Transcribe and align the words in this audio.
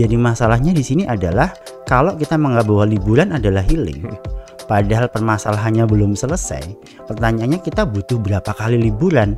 Jadi 0.00 0.16
masalahnya 0.16 0.72
di 0.72 0.80
sini 0.80 1.04
adalah 1.04 1.52
kalau 1.84 2.16
kita 2.16 2.40
menganggap 2.40 2.64
bahwa 2.64 2.88
liburan 2.88 3.28
adalah 3.36 3.60
healing, 3.60 4.08
padahal 4.72 5.12
permasalahannya 5.12 5.84
belum 5.84 6.16
selesai. 6.16 6.64
Pertanyaannya 7.04 7.60
kita 7.60 7.84
butuh 7.84 8.16
berapa 8.16 8.56
kali 8.56 8.80
liburan 8.88 9.36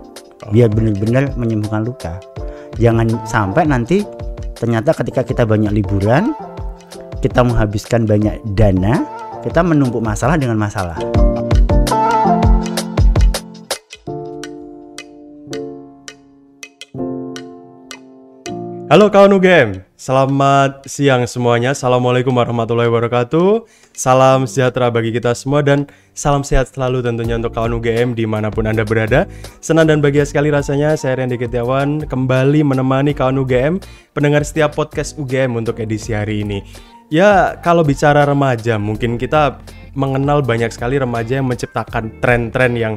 biar 0.55 0.71
benar-benar 0.71 1.35
menyembuhkan 1.35 1.83
luka. 1.83 2.23
Jangan 2.79 3.27
sampai 3.27 3.67
nanti 3.67 4.07
ternyata 4.55 4.95
ketika 4.95 5.27
kita 5.27 5.43
banyak 5.43 5.75
liburan, 5.75 6.31
kita 7.19 7.43
menghabiskan 7.43 8.07
banyak 8.07 8.39
dana, 8.55 9.03
kita 9.43 9.59
menumpuk 9.59 10.07
masalah 10.07 10.39
dengan 10.39 10.55
masalah. 10.55 10.95
Halo 18.95 19.11
kawan 19.11 19.35
UGM, 19.43 19.83
selamat 19.99 20.87
siang 20.87 21.27
semuanya. 21.27 21.75
Assalamualaikum 21.75 22.31
warahmatullahi 22.31 22.87
wabarakatuh. 22.87 23.67
Salam 23.91 24.47
sejahtera 24.47 24.87
bagi 24.87 25.11
kita 25.11 25.35
semua 25.35 25.67
dan 25.67 25.91
salam 26.15 26.47
sehat 26.47 26.71
selalu 26.71 27.03
tentunya 27.03 27.35
untuk 27.35 27.59
kawan 27.59 27.75
UGM 27.75 28.15
di 28.15 28.23
mana 28.23 28.55
pun 28.55 28.71
Anda 28.71 28.87
berada. 28.87 29.27
Senang 29.59 29.91
dan 29.91 29.99
bahagia 29.99 30.23
sekali 30.23 30.55
rasanya 30.55 30.95
saya 30.95 31.19
Randy 31.19 31.43
Ketiawan 31.43 32.07
kembali 32.07 32.63
menemani 32.63 33.19
kawan 33.19 33.35
UGM, 33.43 33.83
pendengar 34.15 34.47
setiap 34.47 34.79
podcast 34.79 35.19
UGM 35.19 35.59
untuk 35.59 35.83
edisi 35.83 36.15
hari 36.15 36.47
ini. 36.47 36.63
Ya, 37.11 37.59
kalau 37.67 37.83
bicara 37.83 38.23
remaja, 38.23 38.79
mungkin 38.79 39.19
kita 39.19 39.59
mengenal 39.99 40.39
banyak 40.47 40.71
sekali 40.71 41.03
remaja 41.03 41.43
yang 41.43 41.51
menciptakan 41.51 42.23
tren-tren 42.23 42.79
yang 42.79 42.95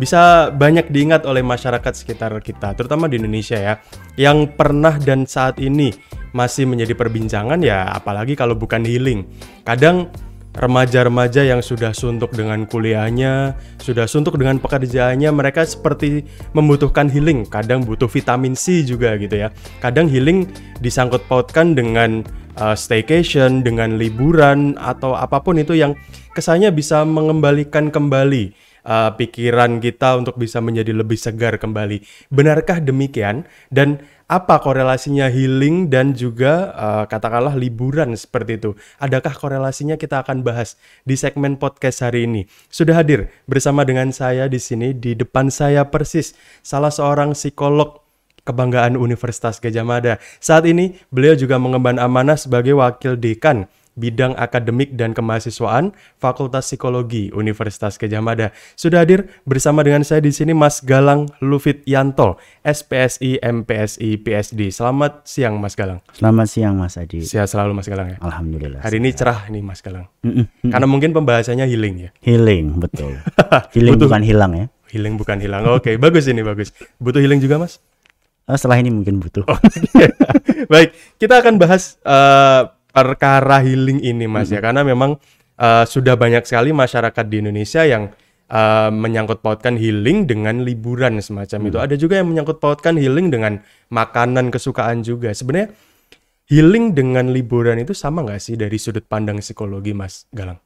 bisa 0.00 0.48
banyak 0.48 0.88
diingat 0.88 1.28
oleh 1.28 1.44
masyarakat 1.44 1.92
sekitar 1.92 2.32
kita, 2.40 2.72
terutama 2.72 3.04
di 3.04 3.20
Indonesia 3.20 3.60
ya, 3.60 3.74
yang 4.16 4.48
pernah 4.48 4.96
dan 4.96 5.28
saat 5.28 5.60
ini 5.60 5.92
masih 6.32 6.64
menjadi 6.64 6.96
perbincangan 6.96 7.60
ya, 7.60 7.92
apalagi 7.92 8.32
kalau 8.32 8.56
bukan 8.56 8.80
healing. 8.80 9.28
Kadang 9.60 10.08
remaja-remaja 10.50 11.46
yang 11.46 11.62
sudah 11.62 11.94
suntuk 11.94 12.34
dengan 12.34 12.66
kuliahnya, 12.66 13.54
sudah 13.78 14.08
suntuk 14.08 14.34
dengan 14.40 14.58
pekerjaannya, 14.58 15.30
mereka 15.30 15.62
seperti 15.62 16.26
membutuhkan 16.56 17.06
healing. 17.06 17.46
Kadang 17.46 17.86
butuh 17.86 18.10
vitamin 18.10 18.58
C 18.58 18.82
juga 18.82 19.14
gitu 19.20 19.36
ya. 19.36 19.54
Kadang 19.78 20.10
healing 20.10 20.50
disangkut 20.82 21.22
pautkan 21.30 21.78
dengan 21.78 22.26
uh, 22.58 22.74
staycation, 22.74 23.62
dengan 23.62 23.94
liburan 23.94 24.74
atau 24.80 25.14
apa 25.14 25.38
pun 25.38 25.60
itu 25.60 25.78
yang 25.78 25.94
kesannya 26.34 26.74
bisa 26.74 27.06
mengembalikan 27.06 27.92
kembali 27.92 28.69
uh, 28.84 29.12
pikiran 29.16 29.80
kita 29.80 30.16
untuk 30.16 30.36
bisa 30.36 30.60
menjadi 30.62 30.92
lebih 30.94 31.16
segar 31.16 31.56
kembali. 31.56 32.02
Benarkah 32.28 32.80
demikian? 32.80 33.48
Dan 33.68 34.00
apa 34.30 34.62
korelasinya 34.62 35.26
healing 35.26 35.90
dan 35.90 36.14
juga 36.14 36.70
uh, 36.78 37.04
katakanlah 37.10 37.58
liburan 37.58 38.14
seperti 38.14 38.62
itu? 38.62 38.70
Adakah 39.02 39.34
korelasinya 39.34 39.98
kita 39.98 40.22
akan 40.22 40.46
bahas 40.46 40.78
di 41.02 41.18
segmen 41.18 41.58
podcast 41.58 42.06
hari 42.06 42.30
ini? 42.30 42.46
Sudah 42.70 43.02
hadir 43.02 43.26
bersama 43.50 43.82
dengan 43.82 44.14
saya 44.14 44.46
di 44.46 44.62
sini 44.62 44.94
di 44.94 45.18
depan 45.18 45.50
saya 45.50 45.90
persis 45.90 46.38
salah 46.62 46.94
seorang 46.94 47.34
psikolog 47.34 48.06
kebanggaan 48.46 48.94
Universitas 48.94 49.58
Gajah 49.58 49.82
Mada. 49.84 50.14
Saat 50.38 50.64
ini 50.70 50.94
beliau 51.10 51.34
juga 51.34 51.58
mengemban 51.58 51.98
amanah 51.98 52.38
sebagai 52.38 52.78
wakil 52.78 53.18
dekan 53.18 53.66
bidang 53.98 54.38
akademik 54.38 54.94
dan 54.94 55.12
kemahasiswaan 55.12 55.92
Fakultas 56.16 56.70
Psikologi 56.70 57.28
Universitas 57.30 57.98
Gajah 57.98 58.22
Mada. 58.22 58.48
Sudah 58.74 59.02
hadir 59.02 59.28
bersama 59.42 59.82
dengan 59.82 60.02
saya 60.02 60.22
di 60.22 60.30
sini 60.30 60.54
Mas 60.54 60.80
Galang 60.80 61.26
Lufit 61.42 61.82
Yanto, 61.84 62.38
SPSI 62.62 63.42
MPSI 63.42 64.20
PSD. 64.20 64.70
Selamat 64.70 65.24
siang 65.26 65.58
Mas 65.58 65.74
Galang. 65.74 65.98
Selamat 66.14 66.46
siang 66.46 66.74
Mas 66.78 66.94
Adi. 66.96 67.22
Sehat 67.22 67.50
selalu 67.50 67.76
Mas 67.76 67.88
Galang 67.90 68.14
ya. 68.14 68.16
Alhamdulillah. 68.22 68.80
Hari 68.80 68.96
ini 68.98 69.10
cerah 69.12 69.48
nih 69.50 69.62
Mas 69.62 69.80
Galang. 69.82 70.06
Karena 70.62 70.86
mungkin 70.86 71.10
pembahasannya 71.10 71.66
healing 71.66 72.08
ya. 72.08 72.10
Healing, 72.22 72.78
betul. 72.78 73.16
healing 73.74 73.96
Butuh- 73.98 74.06
bukan 74.08 74.22
hilang 74.22 74.52
ya. 74.56 74.66
Healing 74.90 75.14
bukan 75.14 75.38
hilang. 75.38 75.62
Oke, 75.70 75.94
bagus 76.02 76.26
ini 76.26 76.42
bagus. 76.42 76.74
Butuh 76.98 77.22
healing 77.22 77.38
juga 77.38 77.62
Mas? 77.62 77.78
Oh, 78.50 78.58
setelah 78.58 78.82
ini 78.82 78.90
mungkin 78.90 79.22
butuh. 79.22 79.46
Baik, 80.72 80.90
kita 81.22 81.38
akan 81.38 81.62
bahas 81.62 81.94
eh, 82.02 82.62
perkara 82.90 83.62
healing 83.62 84.02
ini, 84.02 84.26
Mas 84.26 84.50
ya, 84.50 84.62
karena 84.62 84.82
memang 84.82 85.16
eh, 85.58 85.84
sudah 85.86 86.14
banyak 86.14 86.44
sekali 86.46 86.70
masyarakat 86.74 87.24
di 87.26 87.36
Indonesia 87.42 87.82
yang 87.86 88.10
eh, 88.50 88.90
menyangkut 88.90 89.40
pautkan 89.40 89.78
healing 89.78 90.26
dengan 90.26 90.62
liburan 90.62 91.18
semacam 91.22 91.60
itu. 91.70 91.78
Ada 91.78 91.94
juga 91.96 92.20
yang 92.20 92.28
menyangkut 92.30 92.58
pautkan 92.58 92.98
healing 92.98 93.30
dengan 93.30 93.62
makanan 93.90 94.50
kesukaan 94.50 95.02
juga. 95.06 95.30
Sebenarnya 95.32 95.72
healing 96.50 96.92
dengan 96.98 97.30
liburan 97.30 97.78
itu 97.78 97.94
sama 97.94 98.26
nggak 98.26 98.42
sih 98.42 98.58
dari 98.58 98.76
sudut 98.76 99.06
pandang 99.06 99.38
psikologi, 99.38 99.94
Mas 99.94 100.26
Galang? 100.34 100.58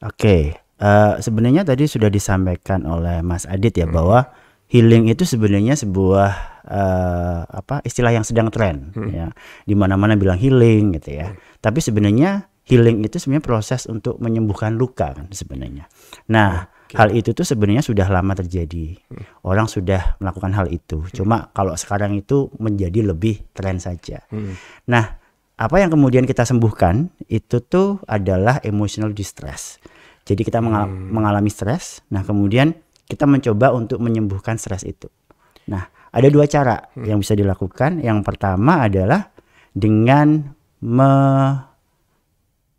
Oke, 0.00 0.56
eh, 0.56 1.14
sebenarnya 1.20 1.64
tadi 1.64 1.84
sudah 1.88 2.08
disampaikan 2.08 2.84
oleh 2.88 3.20
Mas 3.20 3.44
Adit 3.44 3.76
ya 3.76 3.88
bahwa 3.88 4.28
healing 4.66 5.06
itu 5.06 5.22
sebenarnya 5.22 5.78
sebuah 5.78 6.30
eh, 6.66 7.40
apa 7.46 7.82
istilah 7.86 8.10
yang 8.10 8.26
sedang 8.26 8.50
tren 8.50 8.90
ya. 9.10 9.26
Di 9.62 9.74
mana-mana 9.78 10.18
bilang 10.18 10.38
healing 10.38 10.98
gitu 10.98 11.22
ya. 11.22 11.34
Tapi 11.62 11.78
sebenarnya 11.78 12.50
healing 12.66 13.06
itu 13.06 13.22
sebenarnya 13.22 13.46
proses 13.46 13.86
untuk 13.86 14.18
menyembuhkan 14.18 14.74
luka 14.74 15.14
kan 15.14 15.30
sebenarnya. 15.30 15.86
Nah, 16.30 16.66
hal 16.98 17.14
itu 17.14 17.30
tuh 17.30 17.46
sebenarnya 17.46 17.82
sudah 17.82 18.06
lama 18.10 18.34
terjadi. 18.34 18.98
Orang 19.46 19.70
sudah 19.70 20.18
melakukan 20.18 20.50
hal 20.54 20.66
itu. 20.70 21.02
Cuma 21.14 21.50
kalau 21.54 21.74
sekarang 21.78 22.18
itu 22.18 22.50
menjadi 22.58 23.06
lebih 23.06 23.46
tren 23.54 23.78
saja. 23.78 24.26
Nah, 24.90 25.04
apa 25.56 25.76
yang 25.78 25.94
kemudian 25.94 26.26
kita 26.26 26.42
sembuhkan 26.42 27.10
itu 27.30 27.62
tuh 27.62 28.02
adalah 28.10 28.58
emotional 28.66 29.14
distress. 29.14 29.78
Jadi 30.26 30.42
kita 30.42 30.58
mengal- 30.58 30.90
mengalami 30.90 31.50
stres. 31.54 32.02
Nah, 32.10 32.26
kemudian 32.26 32.74
kita 33.06 33.24
mencoba 33.24 33.70
untuk 33.72 34.02
menyembuhkan 34.02 34.58
stres 34.58 34.82
itu. 34.82 35.06
Nah, 35.70 35.86
ada 36.10 36.28
dua 36.30 36.46
cara 36.50 36.90
yang 36.98 37.22
bisa 37.22 37.34
dilakukan. 37.38 38.02
Yang 38.02 38.18
pertama 38.26 38.86
adalah 38.86 39.30
dengan 39.70 40.54
me- 40.82 41.58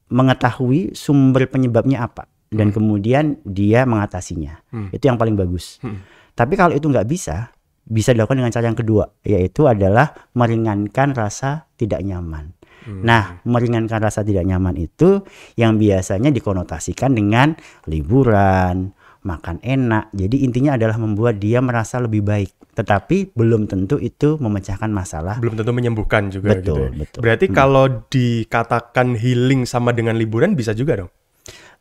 mengetahui 0.08 0.96
sumber 0.96 1.52
penyebabnya 1.52 2.08
apa 2.08 2.32
dan 2.48 2.72
kemudian 2.72 3.44
dia 3.44 3.84
mengatasinya. 3.84 4.56
Itu 4.96 5.12
yang 5.12 5.20
paling 5.20 5.36
bagus. 5.36 5.84
Tapi 6.32 6.54
kalau 6.56 6.72
itu 6.76 6.88
nggak 6.88 7.08
bisa, 7.08 7.52
bisa 7.84 8.16
dilakukan 8.16 8.40
dengan 8.40 8.54
cara 8.56 8.72
yang 8.72 8.80
kedua, 8.80 9.04
yaitu 9.28 9.68
adalah 9.68 10.16
meringankan 10.32 11.12
rasa 11.12 11.68
tidak 11.76 12.04
nyaman. 12.04 12.56
Nah, 12.88 13.44
meringankan 13.44 14.00
rasa 14.00 14.24
tidak 14.24 14.48
nyaman 14.48 14.80
itu 14.80 15.20
yang 15.60 15.76
biasanya 15.76 16.32
dikonotasikan 16.32 17.12
dengan 17.12 17.52
liburan, 17.84 18.96
makan 19.28 19.60
enak. 19.60 20.16
Jadi 20.16 20.48
intinya 20.48 20.80
adalah 20.80 20.96
membuat 20.96 21.44
dia 21.44 21.60
merasa 21.60 22.00
lebih 22.00 22.24
baik. 22.24 22.56
Tetapi 22.72 23.36
belum 23.36 23.68
tentu 23.68 24.00
itu 24.00 24.40
memecahkan 24.40 24.88
masalah. 24.88 25.36
Belum 25.44 25.60
tentu 25.60 25.76
menyembuhkan 25.76 26.32
juga 26.32 26.56
Betul, 26.56 26.64
gitu. 26.64 26.74
ya. 26.80 26.90
betul. 27.04 27.20
Berarti 27.20 27.46
kalau 27.52 27.86
dikatakan 28.08 29.20
healing 29.20 29.68
sama 29.68 29.92
dengan 29.92 30.16
liburan 30.16 30.56
bisa 30.56 30.72
juga 30.72 31.04
dong? 31.04 31.12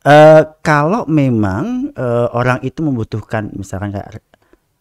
Eh, 0.03 0.43
kalau 0.61 1.07
memang 1.07 1.95
eh, 1.95 2.27
orang 2.35 2.59
itu 2.67 2.83
membutuhkan 2.83 3.55
misalkan 3.55 3.95
kayak 3.95 4.19
re- 4.19 4.25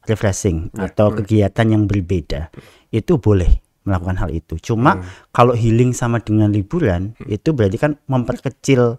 refreshing 0.06 0.70
atau 0.76 1.10
kegiatan 1.14 1.66
yang 1.66 1.86
berbeda, 1.86 2.50
itu 2.94 3.18
boleh 3.18 3.62
melakukan 3.86 4.18
hal 4.18 4.30
itu. 4.34 4.58
Cuma 4.58 5.02
kalau 5.30 5.54
healing 5.54 5.94
sama 5.94 6.18
dengan 6.22 6.50
liburan, 6.50 7.14
itu 7.26 7.54
berarti 7.54 7.78
kan 7.78 7.98
memperkecil 8.10 8.98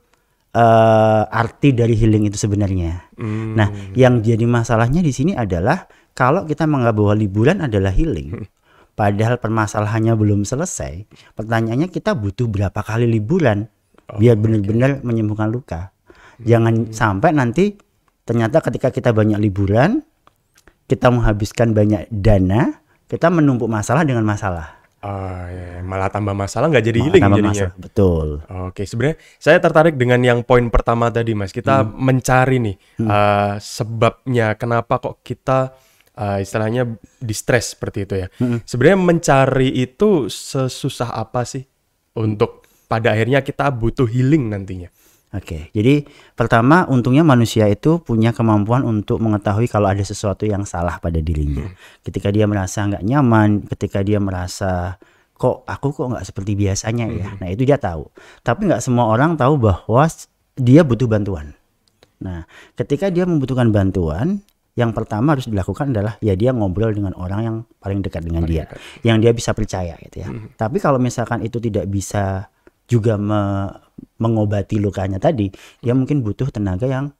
eh, 0.53 1.24
arti 1.28 1.74
dari 1.74 1.96
healing 1.97 2.30
itu 2.30 2.38
sebenarnya. 2.38 3.12
Nah, 3.58 3.69
yang 3.97 4.22
jadi 4.22 4.44
masalahnya 4.46 5.02
di 5.02 5.12
sini 5.12 5.34
adalah 5.34 5.90
kalau 6.13 6.46
kita 6.46 6.66
menganggap 6.69 6.96
bahwa 6.97 7.13
liburan 7.18 7.58
adalah 7.66 7.90
healing, 7.94 8.46
padahal 9.00 9.38
permasalahannya 9.38 10.13
belum 10.18 10.46
selesai. 10.46 11.06
Pertanyaannya 11.38 11.90
kita 11.90 12.18
butuh 12.18 12.50
berapa 12.50 12.80
kali 12.81 13.06
liburan 13.06 13.69
biar 14.16 14.39
benar-benar 14.39 15.04
menyembuhkan 15.04 15.51
luka. 15.51 15.92
Jangan 16.42 16.94
sampai 16.94 17.33
nanti 17.33 17.75
ternyata 18.24 18.62
ketika 18.62 18.94
kita 18.94 19.12
banyak 19.12 19.42
liburan, 19.42 20.06
kita 20.88 21.12
menghabiskan 21.12 21.75
banyak 21.75 22.07
dana, 22.13 22.80
kita 23.12 23.27
menumpuk 23.27 23.68
masalah 23.68 24.07
dengan 24.07 24.24
masalah. 24.24 24.76
Ah, 25.07 25.48
ya, 25.48 25.68
malah 25.81 26.12
tambah 26.12 26.36
masalah 26.36 26.68
nggak 26.68 26.83
jadi 26.83 27.00
Malah 27.00 27.07
healing 27.07 27.24
tambah 27.24 27.38
jadinya. 27.39 27.56
masalah. 27.63 27.80
Betul. 27.80 28.27
Oke, 28.68 28.83
sebenarnya 28.83 29.15
saya 29.38 29.57
tertarik 29.57 29.95
dengan 29.95 30.19
yang 30.19 30.39
poin 30.44 30.68
pertama 30.68 31.07
tadi, 31.07 31.31
Mas. 31.31 31.56
Kita 31.56 31.80
Hmm. 31.80 31.95
mencari 31.95 32.57
nih 32.59 32.75
eh, 33.00 33.54
sebabnya 33.57 34.48
kenapa 34.54 35.00
kok 35.00 35.24
kita 35.24 35.71
eh, 36.13 36.42
istilahnya 36.42 36.83
distress 37.18 37.71
seperti 37.71 38.04
itu 38.04 38.15
ya. 38.18 38.27
Hmm. 38.36 38.59
Sebenarnya 38.62 39.00
mencari 39.00 39.69
itu 39.71 40.27
sesusah 40.27 41.13
apa 41.13 41.45
sih 41.45 41.63
untuk 42.13 42.65
pada 42.86 43.13
akhirnya 43.13 43.39
kita 43.39 43.69
butuh 43.69 44.04
healing 44.04 44.50
nantinya? 44.50 44.89
Oke, 45.35 45.75
jadi 45.75 46.07
pertama 46.39 46.88
untungnya 46.88 47.19
manusia 47.19 47.68
itu 47.68 48.00
punya 48.00 48.31
kemampuan 48.31 48.88
untuk 48.88 49.19
mengetahui 49.19 49.68
kalau 49.68 49.91
ada 49.91 50.00
sesuatu 50.00 50.47
yang 50.47 50.63
salah 50.63 51.03
pada 51.03 51.19
dirinya. 51.19 51.68
Ketika 52.00 52.31
dia 52.31 52.47
merasa 52.47 52.88
nggak 52.88 53.03
nyaman, 53.03 53.68
ketika 53.68 54.07
dia 54.07 54.24
merasa 54.24 54.95
kok 55.35 55.68
aku 55.68 55.91
kok 55.91 56.07
nggak 56.15 56.25
seperti 56.25 56.56
biasanya 56.56 57.06
ya. 57.12 57.27
Nah 57.44 57.47
itu 57.51 57.68
dia 57.68 57.75
tahu. 57.75 58.07
Tapi 58.39 58.71
nggak 58.71 58.79
semua 58.79 59.12
orang 59.12 59.35
tahu 59.35 59.59
bahwa 59.59 60.07
dia 60.56 60.88
butuh 60.88 61.12
bantuan. 61.12 61.51
Nah 62.23 62.47
ketika 62.80 63.12
dia 63.12 63.27
membutuhkan 63.27 63.68
bantuan, 63.68 64.39
yang 64.80 64.95
pertama 64.95 65.35
harus 65.35 65.51
dilakukan 65.51 65.91
adalah 65.91 66.15
ya 66.23 66.39
dia 66.39 66.56
ngobrol 66.56 66.95
dengan 66.95 67.12
orang 67.19 67.41
yang 67.44 67.56
paling 67.83 68.00
dekat 68.00 68.23
dengan 68.23 68.47
dia, 68.47 68.63
yang 69.03 69.19
dia 69.19 69.35
bisa 69.35 69.51
percaya 69.51 70.00
gitu 70.07 70.23
ya. 70.23 70.31
Tapi 70.56 70.80
kalau 70.80 71.03
misalkan 71.03 71.44
itu 71.44 71.59
tidak 71.59 71.83
bisa 71.91 72.47
juga 72.88 73.19
me- 73.19 73.72
mengobati 74.18 74.80
lukanya 74.80 75.19
tadi, 75.19 75.51
dia 75.80 75.94
mungkin 75.94 76.24
butuh 76.24 76.50
tenaga 76.50 76.88
yang 76.88 77.13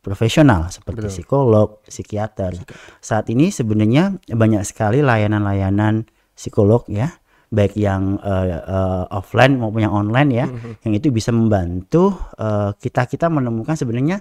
profesional 0.00 0.68
seperti 0.68 1.08
psikolog, 1.10 1.80
psikiater. 1.82 2.52
Saat 3.00 3.32
ini 3.32 3.48
sebenarnya 3.48 4.20
banyak 4.28 4.62
sekali 4.62 5.00
layanan-layanan 5.00 6.04
psikolog 6.36 6.84
ya, 6.86 7.08
baik 7.48 7.74
yang 7.74 8.20
eh, 8.20 8.60
eh, 8.60 9.04
offline 9.10 9.56
maupun 9.56 9.80
yang 9.80 9.94
online 9.94 10.30
ya, 10.30 10.46
yang 10.84 10.92
itu 10.92 11.08
bisa 11.08 11.32
membantu 11.32 12.12
eh, 12.36 12.76
kita 12.76 13.08
kita 13.08 13.32
menemukan 13.32 13.74
sebenarnya 13.74 14.20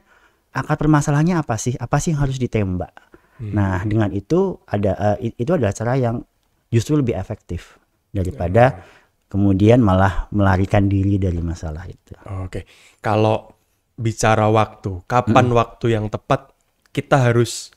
akar 0.54 0.80
permasalahannya 0.80 1.36
apa 1.36 1.60
sih? 1.60 1.76
Apa 1.76 2.00
sih 2.00 2.14
yang 2.16 2.24
harus 2.24 2.40
ditembak? 2.40 2.94
Nah, 3.44 3.82
dengan 3.84 4.08
itu 4.14 4.62
ada 4.64 5.18
i- 5.20 5.36
itu 5.36 5.52
adalah 5.52 5.74
cara 5.74 6.00
yang 6.00 6.24
justru 6.72 6.96
lebih 6.96 7.18
efektif 7.18 7.76
daripada 8.16 8.80
kemudian 9.34 9.82
malah 9.82 10.30
melarikan 10.30 10.86
diri 10.86 11.18
dari 11.18 11.42
masalah 11.42 11.90
itu. 11.90 12.14
Oke, 12.46 12.70
kalau 13.02 13.50
bicara 13.98 14.46
waktu, 14.54 15.02
kapan 15.10 15.50
waktu 15.50 15.98
yang 15.98 16.06
tepat 16.14 16.54
kita 16.94 17.18
harus 17.18 17.74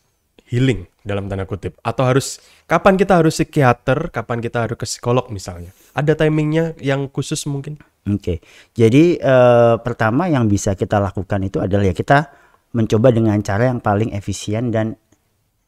healing 0.52 0.84
dalam 1.00 1.32
tanda 1.32 1.48
kutip, 1.48 1.80
atau 1.80 2.04
harus 2.04 2.44
kapan 2.68 3.00
kita 3.00 3.24
harus 3.24 3.40
psikiater, 3.40 4.12
kapan 4.12 4.44
kita 4.44 4.68
harus 4.68 4.76
ke 4.76 4.84
psikolog 4.84 5.32
misalnya? 5.32 5.72
Ada 5.96 6.28
timingnya 6.28 6.76
yang 6.76 7.08
khusus 7.08 7.48
mungkin? 7.48 7.80
Oke, 8.04 8.44
jadi 8.76 9.16
eh, 9.16 9.74
pertama 9.80 10.28
yang 10.28 10.52
bisa 10.52 10.76
kita 10.76 11.00
lakukan 11.00 11.40
itu 11.40 11.64
adalah 11.64 11.88
ya 11.88 11.96
kita 11.96 12.36
mencoba 12.76 13.08
dengan 13.16 13.40
cara 13.40 13.72
yang 13.72 13.80
paling 13.80 14.12
efisien 14.12 14.68
dan 14.68 14.92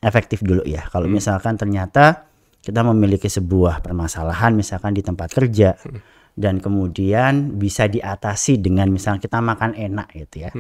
efektif 0.05 0.45
dulu 0.45 0.69
ya. 0.69 0.85
Kalau 0.93 1.09
misalkan 1.09 1.57
ternyata 1.57 2.28
kita 2.63 2.85
memiliki 2.85 3.31
sebuah 3.31 3.81
permasalahan 3.81 4.53
misalkan 4.53 4.93
di 4.93 5.03
tempat 5.03 5.33
kerja 5.33 5.79
dan 6.39 6.63
kemudian 6.63 7.59
bisa 7.59 7.91
diatasi 7.91 8.63
dengan 8.63 8.91
misalnya 8.95 9.19
kita 9.19 9.43
makan 9.43 9.75
enak 9.75 10.09
gitu 10.15 10.37
ya. 10.47 10.51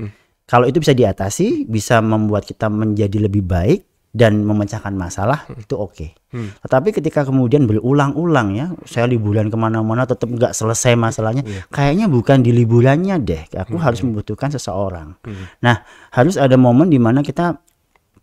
Kalau 0.49 0.65
itu 0.65 0.81
bisa 0.81 0.97
diatasi, 0.97 1.69
bisa 1.69 2.01
membuat 2.01 2.49
kita 2.49 2.73
menjadi 2.73 3.29
lebih 3.29 3.45
baik 3.45 3.85
dan 4.09 4.41
memecahkan 4.41 4.97
masalah 4.97 5.45
itu 5.61 5.77
oke. 5.77 6.17
Tetapi 6.65 6.97
ketika 6.97 7.29
kemudian 7.29 7.69
berulang-ulang 7.69 8.57
ya, 8.57 8.73
saya 8.89 9.05
liburan 9.05 9.53
ke 9.53 9.57
mana-mana 9.61 10.09
tetap 10.09 10.33
nggak 10.33 10.57
selesai 10.57 10.97
masalahnya, 10.97 11.45
kayaknya 11.69 12.09
bukan 12.09 12.41
di 12.41 12.57
liburannya 12.57 13.21
deh. 13.21 13.45
Aku 13.55 13.77
harus 13.77 14.01
membutuhkan 14.01 14.49
seseorang. 14.49 15.15
Nah, 15.61 15.85
harus 16.11 16.41
ada 16.41 16.57
momen 16.57 16.89
di 16.89 16.97
mana 16.97 17.21
kita 17.21 17.61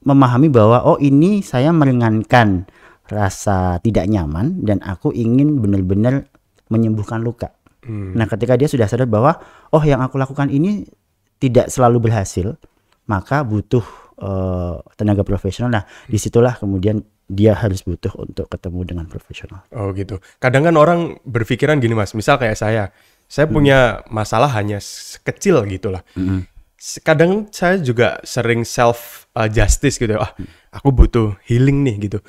memahami 0.05 0.49
bahwa 0.49 0.81
oh 0.85 0.97
ini 0.97 1.45
saya 1.45 1.69
meringankan 1.69 2.65
rasa 3.09 3.77
tidak 3.81 4.09
nyaman 4.09 4.65
dan 4.65 4.81
aku 4.81 5.13
ingin 5.13 5.61
benar-benar 5.61 6.25
menyembuhkan 6.69 7.21
luka. 7.21 7.53
Nah, 7.85 8.25
ketika 8.25 8.57
dia 8.57 8.65
sudah 8.65 8.89
sadar 8.89 9.05
bahwa 9.05 9.37
oh 9.69 9.83
yang 9.85 10.01
aku 10.01 10.17
lakukan 10.17 10.49
ini 10.49 10.89
tidak 11.37 11.69
selalu 11.69 12.09
berhasil, 12.09 12.57
maka 13.05 13.45
butuh 13.45 13.85
eh, 14.17 14.75
tenaga 14.97 15.21
profesional. 15.21 15.69
Nah, 15.69 15.83
di 16.09 16.17
situlah 16.17 16.57
kemudian 16.57 17.05
dia 17.29 17.53
harus 17.53 17.85
butuh 17.85 18.09
untuk 18.17 18.49
ketemu 18.49 18.85
dengan 18.85 19.05
profesional. 19.05 19.65
Oh 19.73 19.93
gitu. 19.93 20.17
Kadang 20.41 20.65
kan 20.65 20.73
orang 20.77 21.21
berpikiran 21.25 21.77
gini 21.77 21.93
mas, 21.93 22.13
misal 22.17 22.37
kayak 22.41 22.57
saya, 22.57 22.89
saya 23.29 23.45
punya 23.49 24.01
masalah 24.09 24.49
hanya 24.53 24.81
kecil 25.21 25.61
gitulah. 25.69 26.01
S- 26.17 26.54
Kadang 27.01 27.49
saya 27.49 27.81
juga 27.81 28.21
sering 28.21 28.61
self 28.61 29.25
uh, 29.33 29.49
justice 29.49 29.97
gitu, 29.97 30.21
ah 30.21 30.29
aku 30.69 30.91
butuh 30.93 31.33
healing 31.47 31.81
nih 31.81 31.95
gitu. 32.05 32.19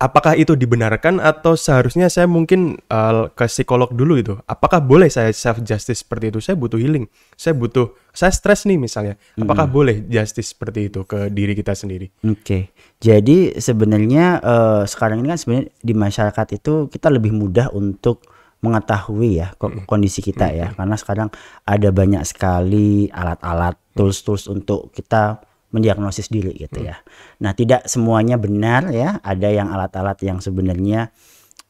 Apakah 0.00 0.32
itu 0.38 0.56
dibenarkan 0.56 1.20
atau 1.20 1.58
seharusnya 1.58 2.08
saya 2.08 2.24
mungkin 2.24 2.80
uh, 2.88 3.28
ke 3.34 3.44
psikolog 3.50 3.92
dulu 3.92 4.16
gitu? 4.16 4.34
Apakah 4.48 4.80
boleh 4.80 5.12
saya 5.12 5.28
self 5.34 5.60
justice 5.60 6.06
seperti 6.06 6.32
itu? 6.32 6.38
Saya 6.40 6.56
butuh 6.56 6.80
healing, 6.80 7.04
saya 7.36 7.52
butuh, 7.52 7.92
saya 8.14 8.32
stres 8.32 8.64
nih 8.64 8.80
misalnya. 8.80 9.20
Apakah 9.36 9.68
boleh 9.68 10.06
justice 10.08 10.56
seperti 10.56 10.88
itu 10.88 11.04
ke 11.04 11.28
diri 11.28 11.52
kita 11.52 11.76
sendiri? 11.76 12.08
Oke, 12.24 12.72
jadi 13.02 13.60
sebenarnya 13.60 14.40
eh, 14.40 14.82
sekarang 14.88 15.20
ini 15.20 15.28
kan 15.34 15.38
sebenarnya 15.42 15.66
di 15.84 15.92
masyarakat 15.92 16.46
itu 16.56 16.72
kita 16.88 17.12
lebih 17.12 17.36
mudah 17.36 17.68
untuk 17.76 18.37
mengetahui 18.58 19.38
ya 19.38 19.54
ko- 19.54 19.70
kondisi 19.86 20.18
kita 20.18 20.50
ya, 20.50 20.74
karena 20.74 20.98
sekarang 20.98 21.28
ada 21.62 21.88
banyak 21.94 22.22
sekali 22.26 23.06
alat-alat, 23.14 23.78
tools-tools 23.94 24.50
untuk 24.50 24.90
kita 24.90 25.38
mendiagnosis 25.70 26.32
diri 26.32 26.56
gitu 26.56 26.80
ya. 26.82 26.98
Nah, 27.44 27.52
tidak 27.54 27.86
semuanya 27.86 28.40
benar 28.40 28.88
ya, 28.90 29.20
ada 29.22 29.48
yang 29.52 29.68
alat-alat 29.70 30.18
yang 30.24 30.42
sebenarnya 30.42 31.12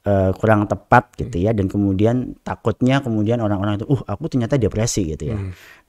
eh, 0.06 0.30
kurang 0.38 0.64
tepat 0.64 1.12
gitu 1.18 1.36
ya, 1.44 1.52
dan 1.52 1.68
kemudian 1.68 2.38
takutnya 2.40 3.04
kemudian 3.04 3.42
orang-orang 3.44 3.82
itu, 3.82 3.86
uh 3.90 4.00
aku 4.08 4.30
ternyata 4.32 4.56
depresi 4.56 5.12
gitu 5.12 5.34
ya. 5.34 5.38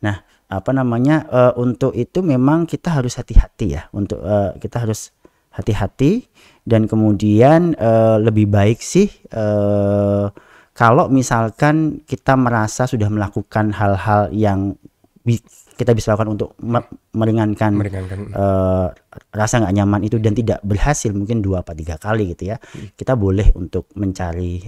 Nah, 0.04 0.26
apa 0.50 0.72
namanya 0.74 1.30
eh, 1.32 1.54
untuk 1.56 1.96
itu 1.96 2.20
memang 2.26 2.68
kita 2.68 2.92
harus 2.92 3.16
hati-hati 3.16 3.78
ya, 3.78 3.88
untuk 3.96 4.20
eh, 4.20 4.58
kita 4.60 4.84
harus 4.84 5.16
hati-hati 5.56 6.28
dan 6.68 6.92
kemudian 6.92 7.78
eh, 7.78 8.18
lebih 8.20 8.50
baik 8.50 8.84
sih 8.84 9.08
eh, 9.32 10.26
kalau 10.80 11.12
misalkan 11.12 12.00
kita 12.08 12.40
merasa 12.40 12.88
sudah 12.88 13.12
melakukan 13.12 13.76
hal-hal 13.76 14.32
yang 14.32 14.80
bi- 15.28 15.44
kita 15.76 15.92
bisa 15.92 16.16
lakukan 16.16 16.36
untuk 16.40 16.56
me- 16.60 16.88
meringankan, 17.12 17.72
Meringankan. 17.76 18.32
eh, 18.32 18.88
rasa 19.36 19.60
nggak 19.60 19.76
nyaman 19.76 20.02
itu 20.08 20.16
dan 20.24 20.32
tidak 20.32 20.64
berhasil 20.64 21.12
mungkin 21.12 21.44
dua 21.44 21.68
apa 21.68 21.76
tiga 21.76 22.00
kali 22.00 22.32
gitu 22.32 22.56
ya, 22.56 22.58
kita 22.96 23.20
boleh 23.20 23.52
untuk 23.60 23.92
mencari 24.00 24.64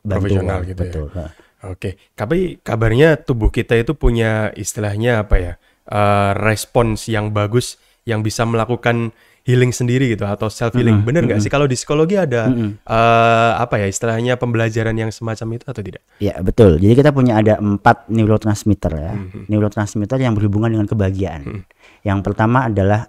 Profesional 0.00 0.60
bantuan 0.60 0.68
gitu 0.68 0.76
ya. 0.76 0.84
betul. 0.84 1.06
Heeh. 1.16 1.32
Oke, 1.60 1.90
tapi 2.16 2.56
kabarnya 2.60 3.20
tubuh 3.20 3.52
kita 3.52 3.76
itu 3.76 3.92
punya 3.96 4.52
istilahnya 4.52 5.24
apa 5.24 5.36
ya? 5.40 5.52
eh, 5.90 6.32
respons 6.36 7.08
yang 7.08 7.32
bagus 7.32 7.80
yang 8.04 8.20
bisa 8.20 8.44
melakukan 8.48 9.12
healing 9.44 9.72
sendiri 9.72 10.12
gitu 10.12 10.28
atau 10.28 10.52
self 10.52 10.76
healing. 10.76 11.02
Bener 11.02 11.24
nggak 11.24 11.40
sih 11.40 11.50
kalau 11.52 11.64
di 11.64 11.76
psikologi 11.76 12.16
ada 12.20 12.50
eh, 12.50 13.52
apa 13.56 13.80
ya 13.80 13.86
istilahnya 13.88 14.36
pembelajaran 14.36 14.94
yang 14.94 15.10
semacam 15.10 15.56
itu 15.56 15.64
atau 15.66 15.82
tidak? 15.82 16.02
Ya 16.20 16.36
betul. 16.40 16.76
Jadi 16.76 16.94
kita 16.96 17.10
punya 17.10 17.40
ada 17.40 17.56
empat 17.56 18.08
neurotransmitter 18.12 18.92
ya. 18.92 19.14
Neurotransmitter 19.48 20.20
yang 20.20 20.36
berhubungan 20.36 20.72
dengan 20.72 20.86
kebahagiaan. 20.86 21.64
Yang 22.04 22.18
pertama 22.24 22.68
adalah 22.68 23.08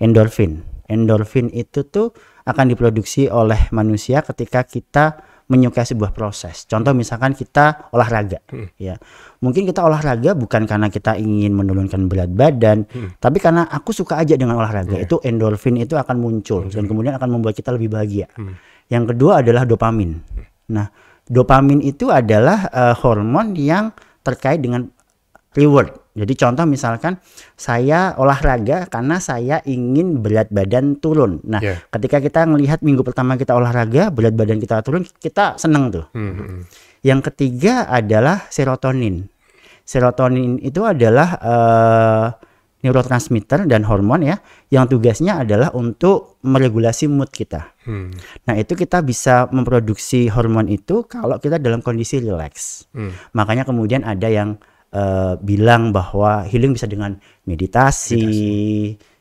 endorfin. 0.00 0.64
Endorfin 0.90 1.48
itu 1.54 1.86
tuh 1.86 2.10
akan 2.44 2.66
diproduksi 2.72 3.30
oleh 3.30 3.70
manusia 3.70 4.24
ketika 4.26 4.66
kita 4.66 5.22
menyukai 5.50 5.82
sebuah 5.82 6.14
proses. 6.14 6.62
Contoh 6.70 6.94
misalkan 6.94 7.34
kita 7.34 7.90
olahraga, 7.90 8.38
ya. 8.78 8.94
Mungkin 9.42 9.66
kita 9.66 9.82
olahraga 9.82 10.38
bukan 10.38 10.62
karena 10.62 10.86
kita 10.86 11.18
ingin 11.18 11.50
menurunkan 11.50 12.06
berat 12.06 12.30
badan, 12.30 12.86
tapi 13.18 13.42
karena 13.42 13.66
aku 13.66 13.90
suka 13.90 14.22
aja 14.22 14.38
dengan 14.38 14.62
olahraga. 14.62 14.94
Itu 14.94 15.18
endorfin 15.26 15.74
itu 15.82 15.98
akan 15.98 16.16
muncul 16.22 16.70
dan 16.70 16.86
kemudian 16.86 17.18
akan 17.18 17.28
membuat 17.34 17.58
kita 17.58 17.74
lebih 17.74 17.90
bahagia. 17.90 18.30
Yang 18.86 19.14
kedua 19.14 19.42
adalah 19.42 19.66
dopamin. 19.66 20.22
Nah, 20.70 20.86
dopamin 21.26 21.82
itu 21.82 22.10
adalah 22.14 22.70
eh, 22.70 22.94
hormon 23.02 23.58
yang 23.58 23.90
terkait 24.22 24.62
dengan 24.62 24.86
reward. 25.54 26.09
Jadi 26.10 26.32
contoh 26.34 26.66
misalkan 26.66 27.22
saya 27.54 28.18
olahraga 28.18 28.90
karena 28.90 29.22
saya 29.22 29.62
ingin 29.62 30.18
berat 30.20 30.50
badan 30.50 30.98
turun. 30.98 31.38
Nah, 31.46 31.62
Yeah. 31.62 31.78
ketika 31.94 32.18
kita 32.18 32.40
melihat 32.50 32.82
minggu 32.82 33.06
pertama 33.06 33.38
kita 33.38 33.54
olahraga, 33.54 34.10
berat 34.10 34.34
badan 34.34 34.58
kita 34.58 34.82
turun, 34.82 35.06
kita 35.22 35.54
seneng 35.54 35.94
tuh. 35.94 36.06
Hmm, 36.10 36.34
hmm. 36.34 36.60
Yang 37.06 37.20
ketiga 37.30 37.86
adalah 37.86 38.50
serotonin. 38.50 39.30
Serotonin 39.86 40.58
itu 40.62 40.82
adalah 40.82 41.28
eh, 41.40 42.26
neurotransmitter 42.80 43.68
dan 43.68 43.84
hormon 43.84 44.24
ya, 44.24 44.36
yang 44.72 44.88
tugasnya 44.88 45.44
adalah 45.44 45.68
untuk 45.76 46.40
meregulasi 46.40 47.12
mood 47.12 47.28
kita. 47.28 47.76
Hmm, 47.84 48.08
Nah, 48.48 48.54
itu 48.56 48.72
kita 48.72 49.04
bisa 49.04 49.46
memproduksi 49.52 50.32
hormon 50.32 50.66
itu 50.72 51.04
kalau 51.04 51.36
kita 51.36 51.60
dalam 51.60 51.84
kondisi 51.84 52.18
rileks. 52.18 52.88
hmm. 52.96 53.36
Makanya 53.36 53.68
kemudian 53.68 54.00
ada 54.02 54.26
yang 54.26 54.56
eh, 54.94 55.34
bilang 55.40 55.90
bahwa 55.94 56.46
healing 56.46 56.74
bisa 56.74 56.86
dengan 56.90 57.18
meditasi. 57.46 58.26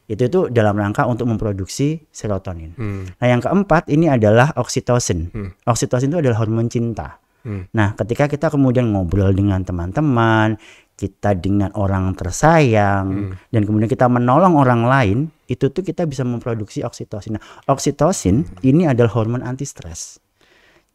Itu 0.09 0.21
itu 0.25 0.39
dalam 0.49 0.73
rangka 0.73 1.05
untuk 1.05 1.29
memproduksi 1.29 2.01
serotonin. 2.09 2.73
Hmm. 2.73 3.05
Nah, 3.21 3.27
yang 3.29 3.45
keempat 3.45 3.93
ini 3.93 4.09
adalah 4.09 4.49
oksitosin. 4.57 5.29
Hmm. 5.29 5.49
Oksitosin 5.69 6.09
itu 6.09 6.17
adalah 6.17 6.41
hormon 6.41 6.65
cinta. 6.65 7.21
Hmm. 7.45 7.69
Nah, 7.77 7.93
ketika 7.93 8.25
kita 8.25 8.49
kemudian 8.49 8.89
ngobrol 8.89 9.29
dengan 9.37 9.61
teman-teman, 9.61 10.57
kita 10.97 11.37
dengan 11.37 11.71
orang 11.77 12.11
tersayang, 12.11 13.37
dan 13.53 13.61
kemudian 13.63 13.87
kita 13.87 14.09
menolong 14.11 14.59
orang 14.59 14.81
lain, 14.83 15.17
itu 15.47 15.71
tuh 15.71 15.85
kita 15.85 16.03
bisa 16.09 16.27
memproduksi 16.27 16.83
oksitosin. 16.83 17.39
Nah, 17.39 17.43
oksitosin 17.69 18.43
ini 18.65 18.89
adalah 18.89 19.13
hormon 19.13 19.45
anti 19.45 19.63
stres. 19.63 20.19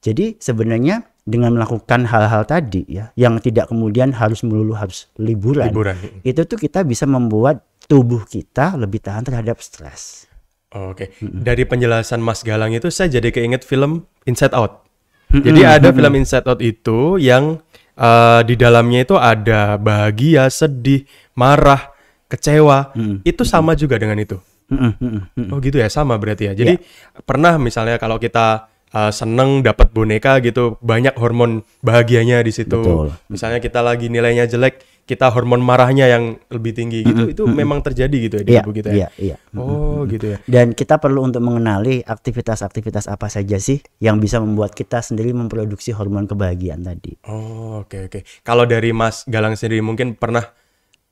Jadi 0.04 0.36
sebenarnya 0.36 1.00
dengan 1.24 1.56
melakukan 1.56 2.04
hal-hal 2.04 2.44
tadi 2.44 2.84
ya 2.84 3.08
yang 3.16 3.40
tidak 3.40 3.72
kemudian 3.72 4.12
harus 4.12 4.44
melulu 4.44 4.76
harus 4.76 5.08
liburan, 5.16 5.72
Liburan. 5.72 5.96
itu 6.20 6.44
tuh 6.44 6.60
kita 6.60 6.84
bisa 6.84 7.08
membuat 7.08 7.64
tubuh 7.88 8.28
kita 8.28 8.76
lebih 8.76 9.00
tahan 9.00 9.24
terhadap 9.24 9.56
stres. 9.64 10.28
Oke, 10.74 11.14
dari 11.22 11.64
penjelasan 11.64 12.18
Mas 12.18 12.42
Galang 12.42 12.74
itu 12.74 12.90
saya 12.90 13.06
jadi 13.06 13.30
keinget 13.30 13.62
film 13.62 14.04
Inside 14.26 14.52
Out. 14.52 14.84
Jadi 15.30 15.62
ada 15.62 15.94
film 15.94 16.12
Inside 16.18 16.50
Out 16.50 16.60
itu 16.60 17.16
yang 17.22 17.62
eh, 17.94 18.40
di 18.42 18.54
dalamnya 18.58 19.06
itu 19.06 19.14
ada 19.14 19.78
bahagia, 19.78 20.50
sedih, 20.50 21.06
marah, 21.38 21.94
kecewa. 22.26 22.90
Itu 23.22 23.46
sama 23.46 23.78
juga 23.78 24.02
dengan 24.02 24.18
itu. 24.18 24.34
Mm-mm, 24.64 24.92
mm-mm, 24.96 25.22
mm. 25.36 25.48
Oh 25.52 25.60
gitu 25.60 25.76
ya, 25.78 25.86
sama 25.92 26.16
berarti 26.16 26.50
ya. 26.50 26.52
Jadi 26.56 26.80
pernah 27.22 27.54
misalnya 27.60 28.00
kalau 28.00 28.16
kita 28.18 28.73
uh, 28.94 29.10
seneng 29.10 29.60
dapat 29.66 29.90
boneka 29.90 30.38
gitu, 30.40 30.78
banyak 30.78 31.18
hormon 31.18 31.66
bahagianya 31.82 32.40
di 32.40 32.54
situ. 32.54 32.78
Betul. 32.78 33.10
Misalnya 33.26 33.58
kita 33.58 33.82
lagi 33.82 34.06
nilainya 34.06 34.46
jelek, 34.46 34.80
kita 35.04 35.28
hormon 35.28 35.60
marahnya 35.60 36.08
yang 36.08 36.40
lebih 36.48 36.72
tinggi 36.72 37.04
gitu. 37.04 37.28
Itu 37.28 37.42
memang 37.44 37.84
terjadi 37.84 38.16
gitu 38.16 38.34
ya 38.40 38.44
di 38.46 38.50
Iya, 38.56 38.62
tubuh 38.64 38.74
kita 38.78 38.88
ya. 38.94 38.96
iya, 38.96 39.08
iya. 39.20 39.36
Oh 39.58 40.08
gitu 40.08 40.32
ya. 40.32 40.38
Dan 40.48 40.72
kita 40.72 40.96
perlu 40.96 41.20
untuk 41.28 41.44
mengenali 41.44 42.00
aktivitas-aktivitas 42.00 43.10
apa 43.12 43.28
saja 43.28 43.60
sih 43.60 43.84
yang 44.00 44.16
bisa 44.16 44.40
membuat 44.40 44.72
kita 44.72 45.04
sendiri 45.04 45.36
memproduksi 45.36 45.92
hormon 45.92 46.24
kebahagiaan 46.24 46.80
tadi. 46.86 47.20
Oh 47.28 47.84
oke 47.84 48.08
oke. 48.08 48.24
Kalau 48.40 48.64
dari 48.64 48.96
Mas 48.96 49.28
Galang 49.28 49.58
sendiri 49.60 49.84
mungkin 49.84 50.16
pernah 50.16 50.48